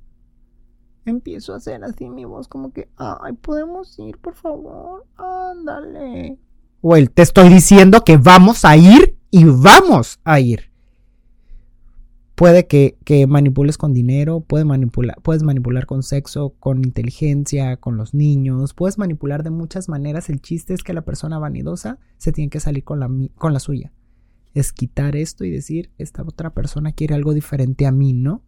Empiezo 1.04 1.54
a 1.54 1.56
hacer 1.56 1.82
así 1.84 2.08
mi 2.08 2.24
voz 2.24 2.48
como 2.48 2.72
que, 2.72 2.88
ay, 2.96 3.32
podemos 3.34 3.98
ir, 3.98 4.18
por 4.18 4.34
favor, 4.34 5.06
ándale. 5.16 6.38
O 6.80 6.96
el, 6.96 7.10
te 7.10 7.22
estoy 7.22 7.48
diciendo 7.48 8.04
que 8.04 8.18
vamos 8.18 8.64
a 8.64 8.76
ir 8.76 9.18
y 9.30 9.44
vamos 9.44 10.20
a 10.24 10.40
ir. 10.40 10.67
Puede 12.38 12.68
que, 12.68 13.26
manipules 13.26 13.76
con 13.78 13.92
dinero, 13.92 14.38
puedes 14.38 14.64
manipular, 14.64 15.20
puedes 15.22 15.42
manipular 15.42 15.86
con 15.86 16.04
sexo, 16.04 16.54
con 16.60 16.84
inteligencia, 16.84 17.78
con 17.78 17.96
los 17.96 18.14
niños, 18.14 18.74
puedes 18.74 18.96
manipular 18.96 19.42
de 19.42 19.50
muchas 19.50 19.88
maneras. 19.88 20.30
El 20.30 20.40
chiste 20.40 20.72
es 20.72 20.84
que 20.84 20.92
la 20.92 21.02
persona 21.02 21.40
vanidosa 21.40 21.98
se 22.16 22.30
tiene 22.30 22.48
que 22.48 22.60
salir 22.60 22.84
con 22.84 23.00
la, 23.00 23.10
con 23.34 23.52
la 23.52 23.58
suya. 23.58 23.92
Es 24.54 24.72
quitar 24.72 25.16
esto 25.16 25.44
y 25.44 25.50
decir, 25.50 25.90
esta 25.98 26.22
otra 26.22 26.54
persona 26.54 26.92
quiere 26.92 27.16
algo 27.16 27.34
diferente 27.34 27.86
a 27.86 27.90
mí, 27.90 28.12
¿no? 28.12 28.44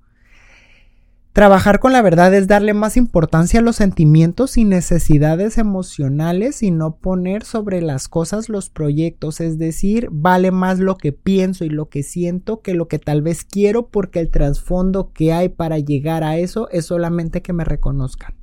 Trabajar 1.32 1.78
con 1.78 1.92
la 1.92 2.02
verdad 2.02 2.34
es 2.34 2.48
darle 2.48 2.74
más 2.74 2.96
importancia 2.96 3.60
a 3.60 3.62
los 3.62 3.76
sentimientos 3.76 4.56
y 4.56 4.64
necesidades 4.64 5.58
emocionales 5.58 6.60
y 6.64 6.72
no 6.72 6.96
poner 6.96 7.44
sobre 7.44 7.80
las 7.82 8.08
cosas 8.08 8.48
los 8.48 8.68
proyectos, 8.68 9.40
es 9.40 9.56
decir, 9.56 10.08
vale 10.10 10.50
más 10.50 10.80
lo 10.80 10.96
que 10.96 11.12
pienso 11.12 11.64
y 11.64 11.68
lo 11.68 11.88
que 11.88 12.02
siento 12.02 12.62
que 12.62 12.74
lo 12.74 12.88
que 12.88 12.98
tal 12.98 13.22
vez 13.22 13.44
quiero 13.44 13.90
porque 13.90 14.18
el 14.18 14.30
trasfondo 14.30 15.12
que 15.12 15.32
hay 15.32 15.48
para 15.48 15.78
llegar 15.78 16.24
a 16.24 16.36
eso 16.36 16.68
es 16.70 16.86
solamente 16.86 17.42
que 17.42 17.52
me 17.52 17.64
reconozcan. 17.64 18.34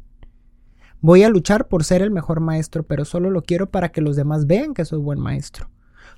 Voy 1.01 1.23
a 1.23 1.29
luchar 1.29 1.67
por 1.67 1.83
ser 1.83 2.01
el 2.01 2.09
mejor 2.09 2.39
maestro, 2.39 2.83
pero 2.83 3.03
solo 3.03 3.29
lo 3.29 3.41
quiero 3.41 3.69
para 3.69 3.89
que 3.89 3.99
los 3.99 4.15
demás 4.15 4.47
vean 4.47 4.73
que 4.73 4.85
soy 4.85 4.99
buen 4.99 5.19
maestro. 5.19 5.69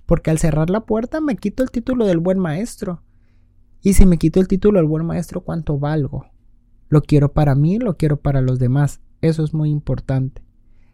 Porque 0.05 0.29
al 0.29 0.37
cerrar 0.37 0.69
la 0.69 0.85
puerta 0.85 1.19
me 1.19 1.35
quito 1.35 1.63
el 1.63 1.71
título 1.71 2.05
del 2.05 2.19
buen 2.19 2.37
maestro. 2.37 3.01
Y 3.81 3.93
si 3.93 4.05
me 4.05 4.17
quito 4.17 4.39
el 4.39 4.47
título 4.47 4.77
del 4.77 4.87
buen 4.87 5.05
maestro, 5.05 5.41
¿cuánto 5.41 5.79
valgo? 5.79 6.27
Lo 6.89 7.01
quiero 7.01 7.31
para 7.31 7.55
mí, 7.55 7.79
lo 7.79 7.97
quiero 7.97 8.17
para 8.17 8.41
los 8.41 8.59
demás. 8.59 8.99
Eso 9.21 9.43
es 9.43 9.53
muy 9.53 9.69
importante. 9.69 10.41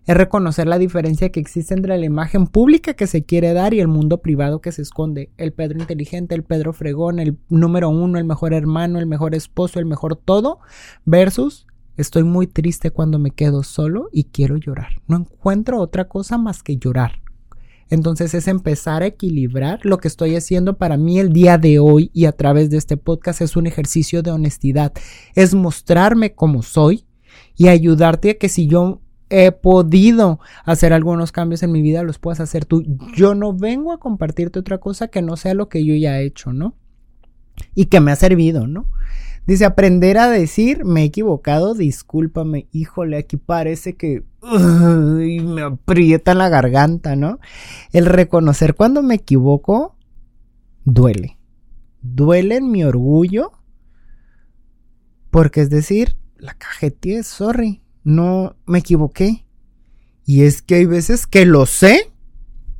Es 0.05 0.15
reconocer 0.15 0.67
la 0.67 0.77
diferencia 0.77 1.31
que 1.31 1.39
existe 1.39 1.73
entre 1.73 1.97
la 1.97 2.05
imagen 2.05 2.45
pública 2.45 2.93
que 2.93 3.07
se 3.07 3.23
quiere 3.23 3.53
dar 3.53 3.73
y 3.73 3.79
el 3.79 3.87
mundo 3.87 4.21
privado 4.21 4.61
que 4.61 4.71
se 4.71 4.83
esconde. 4.83 5.31
El 5.37 5.51
Pedro 5.51 5.79
inteligente, 5.79 6.35
el 6.35 6.43
Pedro 6.43 6.73
fregón, 6.73 7.17
el 7.17 7.39
número 7.49 7.89
uno, 7.89 8.19
el 8.19 8.25
mejor 8.25 8.53
hermano, 8.53 8.99
el 8.99 9.07
mejor 9.07 9.33
esposo, 9.33 9.79
el 9.79 9.85
mejor 9.85 10.15
todo, 10.15 10.59
versus 11.05 11.65
estoy 11.97 12.23
muy 12.23 12.45
triste 12.45 12.91
cuando 12.91 13.17
me 13.17 13.31
quedo 13.31 13.63
solo 13.63 14.09
y 14.11 14.25
quiero 14.25 14.57
llorar. 14.57 15.01
No 15.07 15.17
encuentro 15.17 15.79
otra 15.79 16.07
cosa 16.07 16.37
más 16.37 16.61
que 16.61 16.77
llorar. 16.77 17.24
Entonces 17.89 18.33
es 18.33 18.47
empezar 18.47 19.03
a 19.03 19.07
equilibrar 19.07 19.79
lo 19.83 19.99
que 19.99 20.07
estoy 20.07 20.35
haciendo 20.35 20.77
para 20.77 20.97
mí 20.97 21.19
el 21.19 21.31
día 21.31 21.57
de 21.57 21.79
hoy 21.79 22.09
y 22.13 22.25
a 22.25 22.31
través 22.31 22.69
de 22.69 22.77
este 22.77 22.97
podcast 22.97 23.41
es 23.41 23.55
un 23.55 23.67
ejercicio 23.67 24.23
de 24.23 24.31
honestidad. 24.31 24.93
Es 25.35 25.53
mostrarme 25.53 26.33
como 26.33 26.63
soy 26.63 27.05
y 27.55 27.67
ayudarte 27.67 28.31
a 28.31 28.37
que 28.37 28.49
si 28.49 28.67
yo 28.67 29.01
he 29.29 29.51
podido 29.51 30.39
hacer 30.65 30.93
algunos 30.93 31.31
cambios 31.31 31.63
en 31.63 31.71
mi 31.71 31.81
vida, 31.81 32.03
los 32.03 32.19
puedas 32.19 32.39
hacer 32.39 32.65
tú. 32.65 32.83
Yo 33.15 33.35
no 33.35 33.53
vengo 33.53 33.91
a 33.91 33.99
compartirte 33.99 34.59
otra 34.59 34.79
cosa 34.79 35.07
que 35.07 35.21
no 35.21 35.35
sea 35.37 35.53
lo 35.53 35.69
que 35.69 35.85
yo 35.85 35.95
ya 35.95 36.19
he 36.19 36.25
hecho, 36.25 36.53
¿no? 36.53 36.75
Y 37.73 37.85
que 37.85 37.99
me 38.01 38.11
ha 38.11 38.15
servido, 38.15 38.67
¿no? 38.67 38.87
Dice, 39.45 39.65
aprender 39.65 40.17
a 40.17 40.29
decir, 40.29 40.85
me 40.85 41.01
he 41.01 41.05
equivocado, 41.05 41.75
discúlpame, 41.75 42.67
híjole, 42.71 43.17
aquí 43.17 43.37
parece 43.37 43.95
que 43.95 44.23
me 44.41 45.61
aprieta 45.61 46.33
la 46.33 46.49
garganta, 46.49 47.15
¿no? 47.15 47.39
El 47.91 48.07
reconocer 48.07 48.73
cuando 48.75 49.03
me 49.03 49.15
equivoco, 49.15 49.95
duele. 50.83 51.37
Duele 52.01 52.57
en 52.57 52.71
mi 52.71 52.83
orgullo, 52.83 53.51
porque 55.29 55.61
es 55.61 55.69
decir, 55.69 56.15
la 56.37 56.53
cajeteé, 56.53 57.23
sorry, 57.23 57.81
no 58.03 58.55
me 58.65 58.79
equivoqué. 58.79 59.45
Y 60.25 60.43
es 60.43 60.61
que 60.61 60.75
hay 60.75 60.85
veces 60.85 61.27
que 61.27 61.45
lo 61.45 61.65
sé, 61.65 62.11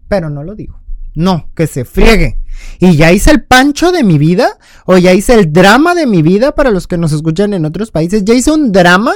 pero 0.07 0.29
no 0.29 0.43
lo 0.43 0.55
digo. 0.55 0.79
No, 1.15 1.49
que 1.55 1.67
se 1.67 1.85
friegue. 1.85 2.39
Y 2.79 2.95
ya 2.95 3.11
hice 3.11 3.31
el 3.31 3.43
pancho 3.43 3.91
de 3.91 4.03
mi 4.03 4.17
vida, 4.17 4.57
o 4.85 4.97
ya 4.97 5.13
hice 5.13 5.33
el 5.33 5.51
drama 5.51 5.95
de 5.95 6.05
mi 6.05 6.21
vida 6.21 6.53
para 6.53 6.71
los 6.71 6.87
que 6.87 6.97
nos 6.97 7.11
escuchan 7.11 7.53
en 7.53 7.65
otros 7.65 7.91
países. 7.91 8.23
Ya 8.25 8.33
hice 8.33 8.51
un 8.51 8.71
drama 8.71 9.13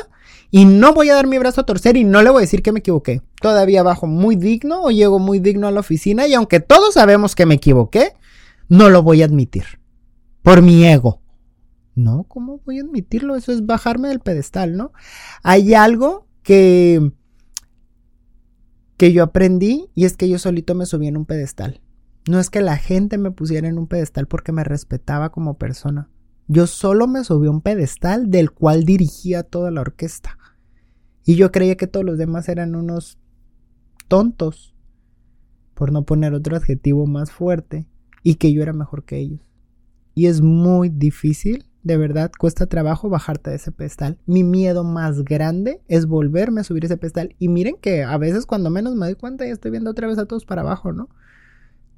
y 0.52 0.66
no 0.66 0.94
voy 0.94 1.10
a 1.10 1.16
dar 1.16 1.28
mi 1.28 1.38
brazo 1.38 1.62
a 1.62 1.66
torcer 1.66 1.98
y 1.98 2.04
no 2.04 2.22
le 2.22 2.30
voy 2.30 2.40
a 2.40 2.42
decir 2.42 2.62
que 2.62 2.72
me 2.72 2.80
equivoqué. 2.80 3.22
Todavía 3.42 3.84
bajo 3.84 4.08
muy 4.08 4.36
digno 4.36 4.82
o 4.82 4.92
llego 4.92 5.20
muy 5.20 5.40
digno 5.40 5.68
a 5.68 5.72
la 5.72 5.82
oficina 5.82 6.28
y 6.28 6.34
aunque 6.34 6.60
todos 6.60 6.96
sabemos 6.96 7.36
que 7.36 7.46
me 7.46 7.56
equivoqué, 7.56 8.14
no 8.68 8.90
lo 8.90 9.04
voy 9.04 9.22
a 9.22 9.26
admitir. 9.26 9.66
Por 10.42 10.62
mi 10.62 10.86
ego. 10.86 11.22
No, 11.96 12.24
¿cómo 12.28 12.62
voy 12.66 12.80
a 12.80 12.82
admitirlo? 12.82 13.36
Eso 13.36 13.52
es 13.52 13.66
bajarme 13.66 14.08
del 14.08 14.22
pedestal, 14.22 14.78
¿no? 14.78 14.94
Hay 15.44 15.74
algo 15.74 16.28
que 16.44 17.12
que 19.00 19.14
yo 19.14 19.24
aprendí 19.24 19.90
y 19.96 20.04
es 20.04 20.18
que 20.18 20.28
yo 20.28 20.38
solito 20.38 20.76
me 20.76 20.86
subí 20.86 21.08
en 21.08 21.16
un 21.16 21.26
pedestal. 21.26 21.80
No 22.30 22.39
es 22.39 22.52
que 22.52 22.62
la 22.62 22.78
gente 22.78 23.18
me 23.18 23.32
pusiera 23.32 23.68
en 23.68 23.80
un 23.80 23.88
pedestal 23.88 24.28
porque 24.28 24.52
me 24.52 24.63
respetaba 24.63 25.32
como 25.32 25.58
persona. 25.58 26.12
Yo 26.48 26.68
solo 26.68 27.08
me 27.08 27.24
subí 27.24 27.48
a 27.48 27.50
un 27.50 27.62
pedestal 27.62 28.30
del 28.30 28.52
cual 28.52 28.84
dirigía 28.84 29.42
toda 29.42 29.72
la 29.72 29.82
orquesta. 29.82 30.38
Y 31.26 31.38
yo 31.38 31.52
creía 31.52 31.76
que 31.76 31.88
todos 31.88 32.06
los 32.06 32.20
demás 32.20 32.48
eran 32.48 32.76
unos 32.76 33.18
tontos, 34.08 34.76
por 35.74 35.92
no 35.92 36.06
poner 36.06 36.36
otro 36.36 36.56
adjetivo 36.56 37.08
más 37.08 37.32
fuerte, 37.32 37.88
y 38.22 38.36
que 38.36 38.54
yo 38.54 38.62
era 38.62 38.74
mejor 38.74 39.06
que 39.06 39.18
ellos. 39.18 39.42
Y 40.13 40.28
es 40.28 40.42
muy 40.42 40.89
difícil, 40.89 41.65
de 41.82 41.98
verdad, 41.98 42.32
cuesta 42.38 42.68
trabajo 42.68 43.10
bajarte 43.10 43.50
de 43.50 43.56
ese 43.56 43.72
pedestal. 43.72 44.20
Mi 44.28 44.44
miedo 44.44 44.84
más 44.84 45.24
grande 45.24 45.82
es 45.88 46.06
volverme 46.06 46.62
a 46.62 46.63
subir 46.63 46.86
ese 46.86 46.98
pedestal. 46.98 47.36
Y 47.39 47.48
miren 47.48 47.78
que 47.82 48.04
a 48.04 48.20
veces 48.20 48.46
cuando 48.46 48.70
menos 48.70 48.94
me 48.94 49.08
doy 49.08 49.15
cuenta 49.15 49.48
ya 49.48 49.54
estoy 49.54 49.72
viendo 49.72 49.89
otra 49.89 50.08
vez 50.08 50.20
a 50.20 50.28
todos 50.28 50.46
para 50.46 50.62
abajo, 50.62 50.94
¿no? 50.94 51.10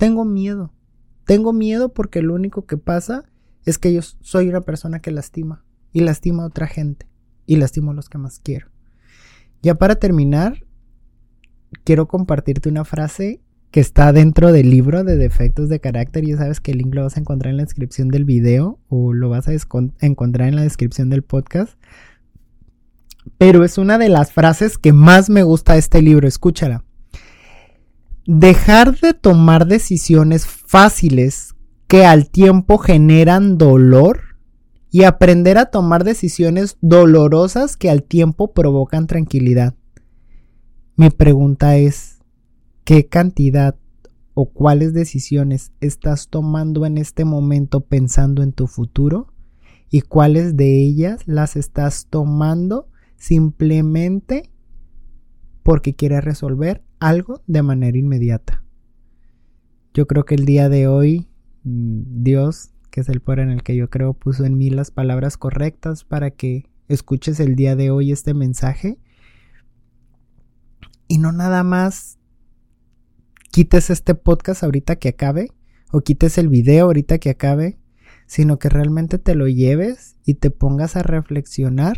Tengo 0.01 0.25
miedo. 0.25 0.73
Tengo 1.27 1.53
miedo 1.53 1.93
porque 1.93 2.23
lo 2.23 2.33
único 2.33 2.65
que 2.65 2.75
pasa 2.75 3.23
es 3.67 3.77
que 3.77 3.93
yo 3.93 4.01
soy 4.01 4.49
una 4.49 4.61
persona 4.61 4.99
que 4.99 5.11
lastima 5.11 5.63
y 5.93 5.99
lastima 5.99 6.41
a 6.41 6.47
otra 6.47 6.65
gente 6.65 7.05
y 7.45 7.57
lastimo 7.57 7.91
a 7.91 7.93
los 7.93 8.09
que 8.09 8.17
más 8.17 8.39
quiero. 8.39 8.65
Ya 9.61 9.75
para 9.75 9.97
terminar, 9.97 10.65
quiero 11.83 12.07
compartirte 12.07 12.67
una 12.67 12.83
frase 12.83 13.41
que 13.69 13.79
está 13.79 14.11
dentro 14.11 14.51
del 14.51 14.71
libro 14.71 15.03
de 15.03 15.17
defectos 15.17 15.69
de 15.69 15.79
carácter. 15.79 16.25
Ya 16.25 16.37
sabes 16.37 16.59
que 16.61 16.71
el 16.71 16.79
link 16.79 16.95
lo 16.95 17.03
vas 17.03 17.17
a 17.17 17.19
encontrar 17.19 17.51
en 17.51 17.57
la 17.57 17.63
descripción 17.65 18.07
del 18.07 18.25
video 18.25 18.79
o 18.89 19.13
lo 19.13 19.29
vas 19.29 19.47
a 19.47 19.53
encontrar 19.99 20.47
en 20.47 20.55
la 20.55 20.63
descripción 20.63 21.11
del 21.11 21.21
podcast. 21.21 21.77
Pero 23.37 23.63
es 23.63 23.77
una 23.77 23.99
de 23.99 24.09
las 24.09 24.31
frases 24.31 24.79
que 24.79 24.93
más 24.93 25.29
me 25.29 25.43
gusta 25.43 25.73
de 25.73 25.79
este 25.79 26.01
libro. 26.01 26.27
Escúchala. 26.27 26.85
Dejar 28.27 28.99
de 28.99 29.15
tomar 29.15 29.65
decisiones 29.65 30.45
fáciles 30.45 31.55
que 31.87 32.05
al 32.05 32.29
tiempo 32.29 32.77
generan 32.77 33.57
dolor 33.57 34.21
y 34.91 35.05
aprender 35.05 35.57
a 35.57 35.65
tomar 35.65 36.03
decisiones 36.03 36.77
dolorosas 36.81 37.77
que 37.77 37.89
al 37.89 38.03
tiempo 38.03 38.53
provocan 38.53 39.07
tranquilidad. 39.07 39.73
Mi 40.95 41.09
pregunta 41.09 41.77
es, 41.77 42.19
¿qué 42.83 43.07
cantidad 43.07 43.75
o 44.35 44.51
cuáles 44.51 44.93
decisiones 44.93 45.71
estás 45.81 46.27
tomando 46.27 46.85
en 46.85 46.99
este 46.99 47.25
momento 47.25 47.81
pensando 47.81 48.43
en 48.43 48.53
tu 48.53 48.67
futuro? 48.67 49.33
¿Y 49.89 50.01
cuáles 50.01 50.55
de 50.55 50.79
ellas 50.79 51.21
las 51.25 51.55
estás 51.55 52.05
tomando 52.07 52.87
simplemente 53.17 54.50
porque 55.63 55.93
quieres 55.95 56.23
resolver 56.23 56.83
algo 56.99 57.41
de 57.47 57.61
manera 57.61 57.97
inmediata. 57.97 58.63
Yo 59.93 60.07
creo 60.07 60.25
que 60.25 60.35
el 60.35 60.45
día 60.45 60.69
de 60.69 60.87
hoy 60.87 61.27
mm, 61.63 62.23
Dios, 62.23 62.71
que 62.89 63.01
es 63.01 63.09
el 63.09 63.21
poder 63.21 63.39
en 63.39 63.49
el 63.49 63.63
que 63.63 63.75
yo 63.75 63.89
creo, 63.89 64.13
puso 64.13 64.45
en 64.45 64.57
mí 64.57 64.69
las 64.69 64.91
palabras 64.91 65.37
correctas 65.37 66.03
para 66.03 66.31
que 66.31 66.69
escuches 66.87 67.39
el 67.39 67.55
día 67.55 67.75
de 67.75 67.91
hoy 67.91 68.11
este 68.11 68.33
mensaje. 68.33 68.99
Y 71.07 71.17
no 71.17 71.31
nada 71.31 71.63
más 71.63 72.19
quites 73.51 73.89
este 73.89 74.15
podcast 74.15 74.63
ahorita 74.63 74.95
que 74.95 75.09
acabe 75.09 75.51
o 75.91 76.01
quites 76.01 76.37
el 76.37 76.47
video 76.47 76.85
ahorita 76.85 77.17
que 77.19 77.29
acabe, 77.29 77.77
sino 78.27 78.59
que 78.59 78.69
realmente 78.69 79.19
te 79.19 79.35
lo 79.35 79.47
lleves 79.47 80.15
y 80.25 80.35
te 80.35 80.51
pongas 80.51 80.95
a 80.95 81.03
reflexionar 81.03 81.97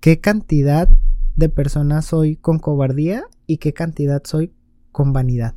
qué 0.00 0.20
cantidad 0.20 0.90
de 1.38 1.48
personas 1.48 2.04
soy 2.04 2.34
con 2.34 2.58
cobardía 2.58 3.22
y 3.46 3.58
qué 3.58 3.72
cantidad 3.72 4.22
soy 4.24 4.52
con 4.90 5.12
vanidad. 5.12 5.54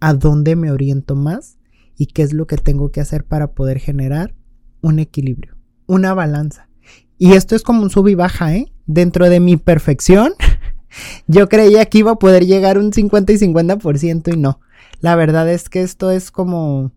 ¿A 0.00 0.14
dónde 0.14 0.56
me 0.56 0.70
oriento 0.70 1.14
más? 1.14 1.58
¿Y 1.96 2.06
qué 2.06 2.22
es 2.22 2.32
lo 2.32 2.46
que 2.46 2.56
tengo 2.56 2.90
que 2.90 3.02
hacer 3.02 3.24
para 3.24 3.52
poder 3.52 3.80
generar 3.80 4.34
un 4.80 4.98
equilibrio, 4.98 5.56
una 5.86 6.14
balanza? 6.14 6.70
Y 7.18 7.32
esto 7.32 7.54
es 7.54 7.62
como 7.62 7.82
un 7.82 7.90
sub 7.90 8.08
y 8.08 8.14
baja, 8.14 8.54
¿eh? 8.54 8.72
Dentro 8.86 9.28
de 9.28 9.40
mi 9.40 9.58
perfección, 9.58 10.32
yo 11.26 11.50
creía 11.50 11.84
que 11.86 11.98
iba 11.98 12.12
a 12.12 12.18
poder 12.18 12.46
llegar 12.46 12.78
un 12.78 12.92
50 12.92 13.32
y 13.32 13.36
50% 13.36 14.32
y 14.32 14.38
no. 14.38 14.60
La 15.00 15.16
verdad 15.16 15.50
es 15.50 15.68
que 15.68 15.82
esto 15.82 16.10
es 16.10 16.30
como 16.30 16.92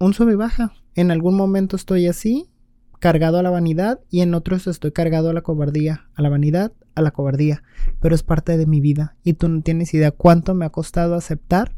un 0.00 0.14
sub 0.14 0.30
y 0.30 0.34
baja. 0.34 0.72
En 0.96 1.12
algún 1.12 1.36
momento 1.36 1.76
estoy 1.76 2.08
así, 2.08 2.48
cargado 2.98 3.38
a 3.38 3.42
la 3.42 3.50
vanidad, 3.50 4.00
y 4.10 4.20
en 4.20 4.34
otros 4.34 4.66
estoy 4.66 4.92
cargado 4.92 5.30
a 5.30 5.32
la 5.32 5.42
cobardía, 5.42 6.08
a 6.14 6.22
la 6.22 6.28
vanidad, 6.28 6.72
a 6.94 7.02
la 7.02 7.12
cobardía. 7.12 7.62
Pero 8.00 8.14
es 8.14 8.22
parte 8.22 8.56
de 8.56 8.66
mi 8.66 8.80
vida 8.80 9.16
y 9.22 9.34
tú 9.34 9.48
no 9.48 9.62
tienes 9.62 9.94
idea 9.94 10.10
cuánto 10.10 10.54
me 10.54 10.64
ha 10.64 10.70
costado 10.70 11.14
aceptar 11.14 11.74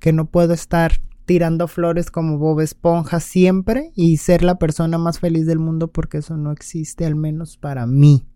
que 0.00 0.12
no 0.12 0.26
puedo 0.26 0.52
estar 0.52 1.00
tirando 1.24 1.68
flores 1.68 2.10
como 2.10 2.38
Bob 2.38 2.60
Esponja 2.60 3.20
siempre 3.20 3.92
y 3.94 4.18
ser 4.18 4.42
la 4.42 4.58
persona 4.58 4.98
más 4.98 5.18
feliz 5.18 5.46
del 5.46 5.58
mundo 5.58 5.88
porque 5.88 6.18
eso 6.18 6.36
no 6.36 6.52
existe, 6.52 7.06
al 7.06 7.14
menos 7.14 7.56
para 7.56 7.86
mí, 7.86 8.26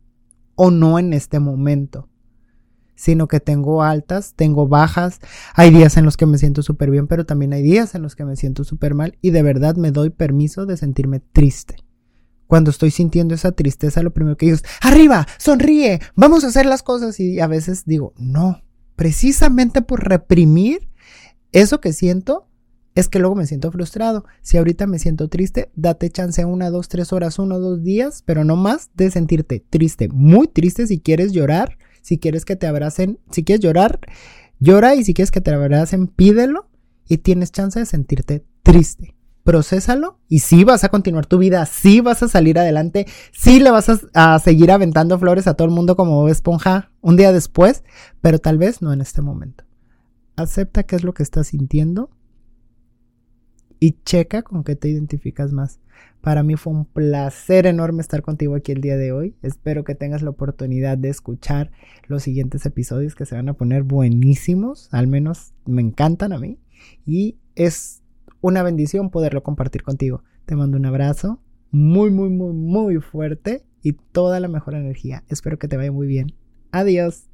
o 0.54 0.70
no 0.70 0.98
en 0.98 1.12
este 1.12 1.40
momento, 1.40 2.08
sino 2.94 3.28
que 3.28 3.40
tengo 3.40 3.82
altas, 3.82 4.34
tengo 4.34 4.66
bajas, 4.66 5.20
hay 5.54 5.70
días 5.70 5.96
en 5.96 6.04
los 6.04 6.16
que 6.16 6.26
me 6.26 6.38
siento 6.38 6.62
súper 6.62 6.90
bien, 6.90 7.06
pero 7.06 7.26
también 7.26 7.52
hay 7.52 7.62
días 7.62 7.94
en 7.94 8.02
los 8.02 8.16
que 8.16 8.24
me 8.24 8.36
siento 8.36 8.64
súper 8.64 8.94
mal 8.94 9.18
y 9.20 9.30
de 9.30 9.42
verdad 9.42 9.76
me 9.76 9.92
doy 9.92 10.10
permiso 10.10 10.64
de 10.64 10.76
sentirme 10.76 11.20
triste. 11.20 11.76
Cuando 12.48 12.70
estoy 12.70 12.90
sintiendo 12.90 13.34
esa 13.34 13.52
tristeza, 13.52 14.02
lo 14.02 14.12
primero 14.12 14.37
que 14.37 14.46
digo 14.46 14.56
es, 14.56 14.64
arriba, 14.80 15.28
sonríe, 15.38 16.00
vamos 16.16 16.42
a 16.42 16.48
hacer 16.48 16.66
las 16.66 16.82
cosas 16.82 17.20
y 17.20 17.38
a 17.40 17.46
veces 17.46 17.84
digo, 17.84 18.14
no, 18.16 18.62
precisamente 18.96 19.82
por 19.82 20.08
reprimir 20.08 20.88
eso 21.52 21.80
que 21.80 21.92
siento, 21.92 22.48
es 22.94 23.08
que 23.08 23.18
luego 23.18 23.37
me 23.37 23.46
siento 23.46 23.70
frustrado. 23.70 24.24
Si 24.40 24.56
ahorita 24.56 24.87
me 24.87 24.98
siento 24.98 25.28
triste, 25.28 25.70
date 25.76 26.11
chance 26.11 26.44
una, 26.44 26.70
dos, 26.70 26.88
tres 26.88 27.12
horas, 27.12 27.38
uno, 27.38 27.61
dos 27.61 27.84
días, 27.84 28.22
pero 28.24 28.44
no 28.44 28.56
más 28.56 28.90
de 28.94 29.11
sentirte 29.11 29.62
triste, 29.68 30.08
muy 30.08 30.48
triste 30.48 30.87
si 30.87 31.00
quieres 31.00 31.32
llorar, 31.32 31.78
si 32.00 32.18
quieres 32.18 32.46
que 32.46 32.56
te 32.56 32.66
abracen, 32.66 33.18
si 33.30 33.44
quieres 33.44 33.62
llorar, 33.62 34.00
llora 34.58 34.94
y 34.94 35.04
si 35.04 35.12
quieres 35.12 35.30
que 35.30 35.42
te 35.42 35.52
abracen, 35.52 36.06
pídelo 36.06 36.70
y 37.06 37.18
tienes 37.18 37.52
chance 37.52 37.78
de 37.78 37.87
sentirte 37.87 38.42
triste. 38.62 39.17
Procésalo 39.48 40.18
y 40.28 40.40
sí 40.40 40.62
vas 40.62 40.84
a 40.84 40.90
continuar 40.90 41.24
tu 41.24 41.38
vida, 41.38 41.64
sí 41.64 42.02
vas 42.02 42.22
a 42.22 42.28
salir 42.28 42.58
adelante, 42.58 43.06
sí 43.32 43.61
le 43.61 43.70
vas 43.70 43.88
a, 44.12 44.38
seguir 44.40 44.70
aventando 44.70 45.18
flores 45.18 45.46
a 45.46 45.54
todo 45.54 45.66
el 45.66 45.72
mundo 45.72 45.96
como 45.96 46.28
esponja 46.28 46.90
un 47.00 47.16
día 47.16 47.32
después, 47.32 47.82
pero 48.20 48.38
tal 48.40 48.58
vez 48.58 48.82
no 48.82 48.92
en 48.92 49.00
este 49.00 49.22
momento. 49.22 49.64
Acepta 50.37 50.82
qué 50.82 50.96
es 50.96 51.02
lo 51.02 51.14
que 51.14 51.22
estás 51.22 51.46
sintiendo 51.46 52.11
y 53.80 53.92
checa 54.04 54.42
con 54.42 54.64
qué 54.64 54.76
te 54.76 54.90
identificas 54.90 55.50
más. 55.54 55.80
Para 56.20 56.42
mí 56.42 56.56
fue 56.56 56.74
un 56.74 56.84
placer 56.84 57.64
enorme 57.64 58.02
estar 58.02 58.20
contigo 58.20 58.54
aquí 58.54 58.72
el 58.72 58.82
día 58.82 58.98
de 58.98 59.12
hoy. 59.12 59.34
Espero 59.40 59.82
que 59.82 59.94
tengas 59.94 60.20
la 60.20 60.28
oportunidad 60.28 60.98
de 60.98 61.08
escuchar 61.08 61.70
los 62.06 62.22
siguientes 62.22 62.66
episodios 62.66 63.14
que 63.14 63.24
se 63.24 63.34
van 63.34 63.48
a 63.48 63.54
poner 63.54 63.82
buenísimos. 63.82 64.90
Al 64.92 65.06
menos 65.06 65.54
me 65.64 65.80
encantan 65.80 66.34
a 66.34 66.38
mí. 66.38 66.58
Y 67.06 67.38
es 67.54 67.97
una 68.40 68.62
bendición 68.62 69.11
poderlo 69.11 69.42
compartir 69.42 69.83
contigo. 69.83 70.22
Te 70.46 70.57
mando 70.57 70.77
un 70.77 70.87
abrazo 70.87 71.40
muy, 71.70 72.11
muy, 72.11 72.31
muy, 72.31 72.53
muy 72.53 72.96
fuerte 72.98 73.64
y 73.83 73.92
toda 73.92 74.40
la 74.40 74.48
mejor 74.48 74.74
energía. 74.74 75.24
Espero 75.29 75.59
que 75.59 75.68
te 75.68 75.77
vaya 75.77 75.92
muy 75.92 76.07
bien. 76.07 76.33
Adiós. 76.72 77.29